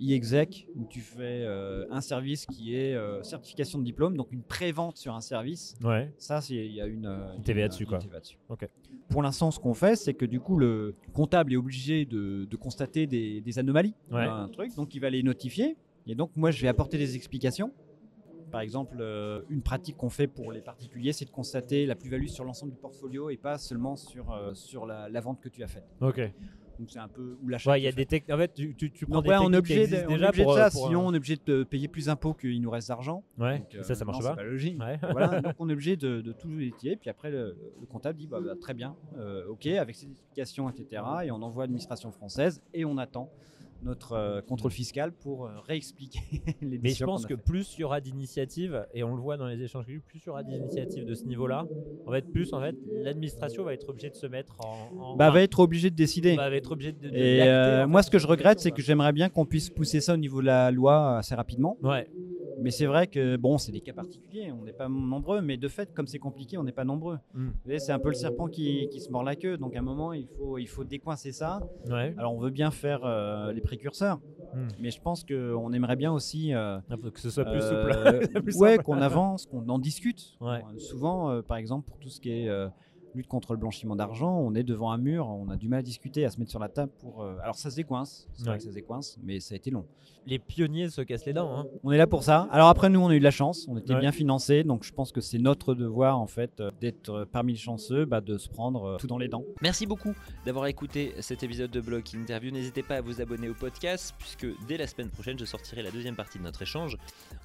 e-exec, 0.00 0.68
où 0.76 0.84
tu 0.86 1.00
fais 1.00 1.42
euh, 1.44 1.86
un 1.90 2.00
service 2.00 2.46
qui 2.46 2.74
est 2.74 2.94
euh, 2.94 3.22
certification 3.22 3.78
de 3.78 3.84
diplôme, 3.84 4.16
donc 4.16 4.32
une 4.32 4.42
pré-vente 4.42 4.96
sur 4.96 5.14
un 5.14 5.20
service. 5.20 5.76
Ouais. 5.82 6.12
Ça, 6.18 6.40
il 6.50 6.72
y 6.72 6.80
a 6.80 6.86
une, 6.86 7.06
euh, 7.06 7.34
Une 7.36 7.42
TVA 7.42 7.68
dessus, 7.68 7.86
quoi. 7.86 7.98
TVA 7.98 8.20
dessus. 8.20 8.38
Ok. 8.48 8.68
Pour 9.08 9.22
l'instant, 9.22 9.50
ce 9.50 9.58
qu'on 9.58 9.74
fait, 9.74 9.96
c'est 9.96 10.14
que 10.14 10.24
du 10.26 10.40
coup, 10.40 10.56
le 10.58 10.94
comptable 11.12 11.52
est 11.52 11.56
obligé 11.56 12.04
de, 12.04 12.44
de 12.44 12.56
constater 12.56 13.06
des, 13.06 13.40
des 13.40 13.58
anomalies, 13.58 13.94
Ouais. 14.10 14.22
un 14.24 14.48
truc, 14.48 14.74
donc 14.76 14.94
il 14.94 15.00
va 15.00 15.10
les 15.10 15.22
notifier. 15.22 15.76
Et 16.06 16.14
donc, 16.14 16.30
moi, 16.36 16.50
je 16.50 16.60
vais 16.62 16.68
apporter 16.68 16.96
des 16.98 17.16
explications. 17.16 17.72
Par 18.50 18.60
exemple, 18.60 18.96
euh, 19.00 19.42
une 19.48 19.62
pratique 19.62 19.96
qu'on 19.96 20.10
fait 20.10 20.26
pour 20.26 20.52
les 20.52 20.60
particuliers, 20.60 21.12
c'est 21.12 21.24
de 21.24 21.30
constater 21.30 21.86
la 21.86 21.94
plus-value 21.94 22.26
sur 22.26 22.44
l'ensemble 22.44 22.72
du 22.72 22.78
portfolio 22.78 23.30
et 23.30 23.36
pas 23.36 23.58
seulement 23.58 23.96
sur, 23.96 24.32
euh, 24.32 24.54
sur 24.54 24.86
la, 24.86 25.08
la 25.08 25.20
vente 25.20 25.40
que 25.40 25.48
tu 25.48 25.62
as 25.62 25.68
faite. 25.68 25.84
Ok. 26.00 26.20
Donc 26.78 26.90
c'est 26.90 27.00
un 27.00 27.08
peu 27.08 27.36
ou 27.42 27.48
l'achat. 27.48 27.72
Ouais, 27.72 27.80
il 27.80 27.84
y 27.84 27.88
a 27.88 27.92
des 27.92 28.06
techniques. 28.06 28.32
En 28.32 28.38
fait, 28.38 28.54
tu, 28.54 28.74
tu, 28.76 28.90
tu 28.92 29.04
prends 29.04 29.16
donc 29.16 29.24
des 29.24 29.30
ouais, 29.30 29.36
on 29.40 29.52
est 29.52 29.56
obligé 29.56 29.80
de, 29.80 29.82
existent 29.82 30.06
on 30.08 30.14
est 30.14 30.32
déjà 30.32 30.54
ça, 30.54 30.70
sinon 30.70 31.02
euh, 31.02 31.06
on 31.06 31.14
est 31.14 31.16
obligé 31.16 31.36
de 31.44 31.64
payer 31.64 31.88
plus 31.88 32.06
d'impôts 32.06 32.34
qu'il 32.34 32.60
nous 32.60 32.70
reste 32.70 32.88
d'argent. 32.88 33.24
Ouais. 33.36 33.58
Donc, 33.58 33.74
et 33.74 33.82
ça, 33.82 33.96
ça 33.96 34.02
euh, 34.02 34.06
marche 34.06 34.18
non, 34.18 34.24
pas. 34.24 34.30
C'est 34.30 34.36
pas 34.36 34.44
logique. 34.44 34.80
Ouais. 34.80 34.98
Voilà, 35.10 35.40
donc 35.42 35.54
on 35.58 35.68
est 35.68 35.72
obligé 35.72 35.96
de, 35.96 36.20
de 36.20 36.32
tout 36.32 36.48
étudier. 36.60 36.96
Puis 36.96 37.10
après, 37.10 37.30
le, 37.32 37.56
le 37.80 37.86
comptable 37.86 38.16
dit 38.16 38.28
bah, 38.28 38.38
bah, 38.40 38.52
très 38.60 38.74
bien, 38.74 38.94
euh, 39.16 39.48
ok, 39.48 39.66
avec 39.66 39.96
ces 39.96 40.08
explications, 40.08 40.70
etc. 40.70 41.02
Et 41.24 41.32
on 41.32 41.42
envoie 41.42 41.64
à 41.64 41.66
l'administration 41.66 42.12
française 42.12 42.62
et 42.72 42.84
on 42.84 42.96
attend 42.96 43.28
notre 43.82 44.12
euh, 44.12 44.40
contrôle 44.42 44.70
fiscal 44.70 45.12
pour 45.12 45.46
euh, 45.46 45.50
réexpliquer 45.60 46.20
les 46.62 46.78
Mais 46.78 46.90
je 46.90 47.04
pense 47.04 47.26
que 47.26 47.34
plus 47.34 47.74
il 47.76 47.82
y 47.82 47.84
aura 47.84 48.00
d'initiatives, 48.00 48.86
et 48.92 49.02
on 49.04 49.14
le 49.14 49.20
voit 49.22 49.36
dans 49.36 49.46
les 49.46 49.62
échanges 49.62 49.86
que 49.86 49.98
plus 49.98 50.18
il 50.24 50.26
y 50.26 50.30
aura 50.30 50.42
d'initiatives 50.42 51.04
de 51.04 51.14
ce 51.14 51.26
niveau-là, 51.28 51.66
en 52.06 52.10
fait, 52.12 52.26
plus 52.30 52.52
en 52.52 52.60
fait, 52.60 52.76
l'administration 52.92 53.64
va 53.64 53.74
être 53.74 53.88
obligée 53.88 54.10
de 54.10 54.16
se 54.16 54.26
mettre 54.26 54.56
en. 54.64 54.90
en- 54.98 55.16
bah, 55.16 55.30
va 55.30 55.42
être 55.42 55.60
obligé 55.60 55.90
de 55.90 55.96
décider. 55.96 56.36
va 56.36 56.50
être 56.50 56.72
obligée 56.72 56.92
de. 56.92 57.08
de- 57.10 57.16
Et 57.16 57.42
euh, 57.42 57.86
moi, 57.86 58.02
ce 58.02 58.10
que 58.10 58.18
je 58.18 58.26
regrette, 58.26 58.60
c'est 58.60 58.70
que 58.70 58.82
j'aimerais 58.82 59.12
bien 59.12 59.28
qu'on 59.28 59.46
puisse 59.46 59.70
pousser 59.70 60.00
ça 60.00 60.14
au 60.14 60.16
niveau 60.16 60.40
de 60.40 60.46
la 60.46 60.70
loi 60.70 61.18
assez 61.18 61.34
rapidement. 61.34 61.76
Ouais. 61.82 62.08
Mais 62.60 62.70
c'est 62.70 62.86
vrai 62.86 63.06
que 63.06 63.36
bon, 63.36 63.58
c'est 63.58 63.72
des 63.72 63.80
cas 63.80 63.92
particuliers, 63.92 64.52
on 64.52 64.64
n'est 64.64 64.72
pas 64.72 64.88
nombreux, 64.88 65.40
mais 65.40 65.56
de 65.56 65.68
fait, 65.68 65.92
comme 65.94 66.06
c'est 66.06 66.18
compliqué, 66.18 66.58
on 66.58 66.64
n'est 66.64 66.72
pas 66.72 66.84
nombreux. 66.84 67.18
Mm. 67.34 67.46
Vous 67.46 67.52
voyez, 67.64 67.78
c'est 67.78 67.92
un 67.92 67.98
peu 67.98 68.08
le 68.08 68.14
serpent 68.14 68.48
qui, 68.48 68.88
qui 68.90 69.00
se 69.00 69.10
mord 69.10 69.22
la 69.22 69.36
queue, 69.36 69.56
donc 69.56 69.76
à 69.76 69.78
un 69.78 69.82
moment, 69.82 70.12
il 70.12 70.26
faut, 70.26 70.58
il 70.58 70.66
faut 70.66 70.84
décoincer 70.84 71.32
ça. 71.32 71.60
Ouais. 71.88 72.14
Alors, 72.18 72.34
on 72.34 72.38
veut 72.40 72.50
bien 72.50 72.70
faire 72.70 73.04
euh, 73.04 73.52
les 73.52 73.60
précurseurs, 73.60 74.20
Mm. 74.54 74.68
mais 74.80 74.90
je 74.90 75.00
pense 75.00 75.24
qu'on 75.24 75.72
aimerait 75.72 75.96
bien 75.96 76.12
aussi 76.12 76.54
euh, 76.54 76.78
Il 76.90 76.96
faut 76.96 77.10
que 77.10 77.20
ce 77.20 77.30
soit 77.30 77.44
plus 77.44 77.60
euh, 77.62 78.22
souple. 78.22 78.42
Plus 78.42 78.56
ouais, 78.56 78.78
qu'on 78.78 79.00
avance, 79.00 79.46
qu'on 79.46 79.68
en 79.68 79.78
discute. 79.78 80.36
Ouais. 80.40 80.62
Euh, 80.74 80.78
Souvent, 80.78 81.42
par 81.42 81.56
exemple, 81.56 81.86
pour 81.86 81.98
tout 81.98 82.08
ce 82.08 82.20
qui 82.20 82.30
est 82.30 82.50
lutte 83.14 83.28
contre 83.28 83.52
le 83.52 83.58
blanchiment 83.58 83.96
d'argent, 83.96 84.36
on 84.38 84.54
est 84.54 84.62
devant 84.62 84.90
un 84.92 84.98
mur, 84.98 85.26
on 85.28 85.48
a 85.50 85.56
du 85.56 85.68
mal 85.68 85.80
à 85.80 85.82
discuter, 85.82 86.24
à 86.24 86.30
se 86.30 86.38
mettre 86.38 86.50
sur 86.50 86.60
la 86.60 86.68
table 86.68 86.92
pour. 87.00 87.22
euh, 87.22 87.36
Alors, 87.42 87.54
ça 87.56 87.70
se 87.70 87.76
décoince, 87.76 88.26
c'est 88.34 88.42
Ouais. 88.42 88.48
vrai 88.50 88.58
que 88.58 88.64
ça 88.64 88.70
se 88.70 88.74
décoince, 88.74 89.18
mais 89.22 89.40
ça 89.40 89.54
a 89.54 89.56
été 89.56 89.70
long. 89.70 89.84
Les 90.26 90.38
pionniers 90.38 90.90
se 90.90 91.00
cassent 91.00 91.24
les 91.24 91.32
dents. 91.32 91.50
Hein. 91.58 91.66
On 91.84 91.90
est 91.92 91.96
là 91.96 92.06
pour 92.06 92.22
ça. 92.22 92.48
Alors 92.50 92.68
après, 92.68 92.90
nous, 92.90 93.00
on 93.00 93.08
a 93.08 93.14
eu 93.14 93.18
de 93.18 93.24
la 93.24 93.30
chance. 93.30 93.66
On 93.68 93.78
était 93.78 93.94
Ouais. 93.94 94.00
bien 94.00 94.12
financés. 94.12 94.62
Donc, 94.62 94.84
je 94.84 94.92
pense 94.92 95.10
que 95.10 95.22
c'est 95.22 95.38
notre 95.38 95.74
devoir, 95.74 96.18
en 96.20 96.26
fait, 96.26 96.60
euh, 96.60 96.70
d'être 96.82 97.26
parmi 97.32 97.52
les 97.54 97.58
chanceux, 97.58 98.04
bah, 98.04 98.20
de 98.20 98.36
se 98.36 98.48
prendre 98.50 98.84
euh, 98.84 98.96
tout 98.98 99.06
dans 99.06 99.16
les 99.16 99.28
dents. 99.28 99.44
Merci 99.62 99.86
beaucoup 99.86 100.14
d'avoir 100.44 100.66
écouté 100.66 101.14
cet 101.20 101.42
épisode 101.42 101.70
de 101.70 101.80
Block 101.80 102.12
Interview. 102.14 102.50
N'hésitez 102.50 102.82
pas 102.82 102.96
à 102.96 103.00
vous 103.00 103.22
abonner 103.22 103.48
au 103.48 103.54
podcast 103.54 104.14
puisque 104.18 104.46
dès 104.66 104.76
la 104.76 104.86
semaine 104.86 105.08
prochaine, 105.08 105.38
je 105.38 105.46
sortirai 105.46 105.82
la 105.82 105.90
deuxième 105.90 106.16
partie 106.16 106.38
de 106.38 106.42
notre 106.44 106.60
échange. 106.60 106.98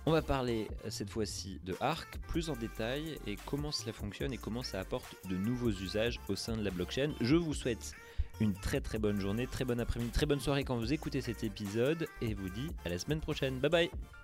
On 0.05 0.11
va 0.11 0.21
parler 0.21 0.67
cette 0.89 1.09
fois-ci 1.09 1.61
de 1.65 1.75
Arc 1.79 2.19
plus 2.27 2.49
en 2.49 2.55
détail 2.57 3.15
et 3.27 3.37
comment 3.45 3.71
cela 3.71 3.93
fonctionne 3.93 4.33
et 4.33 4.37
comment 4.37 4.63
ça 4.63 4.81
apporte 4.81 5.15
de 5.29 5.37
nouveaux 5.37 5.52
usages 5.71 6.19
au 6.27 6.35
sein 6.35 6.57
de 6.57 6.63
la 6.63 6.71
blockchain. 6.71 7.11
Je 7.21 7.35
vous 7.35 7.53
souhaite 7.53 7.93
une 8.39 8.53
très 8.53 8.81
très 8.81 8.99
bonne 8.99 9.19
journée, 9.19 9.47
très 9.47 9.65
bon 9.65 9.79
après-midi, 9.79 10.11
très 10.11 10.25
bonne 10.25 10.39
soirée 10.39 10.63
quand 10.63 10.77
vous 10.77 10.93
écoutez 10.93 11.21
cet 11.21 11.43
épisode 11.43 12.07
et 12.21 12.33
vous 12.33 12.49
dis 12.49 12.69
à 12.85 12.89
la 12.89 12.97
semaine 12.97 13.19
prochaine. 13.19 13.59
Bye 13.59 13.69
bye 13.71 14.22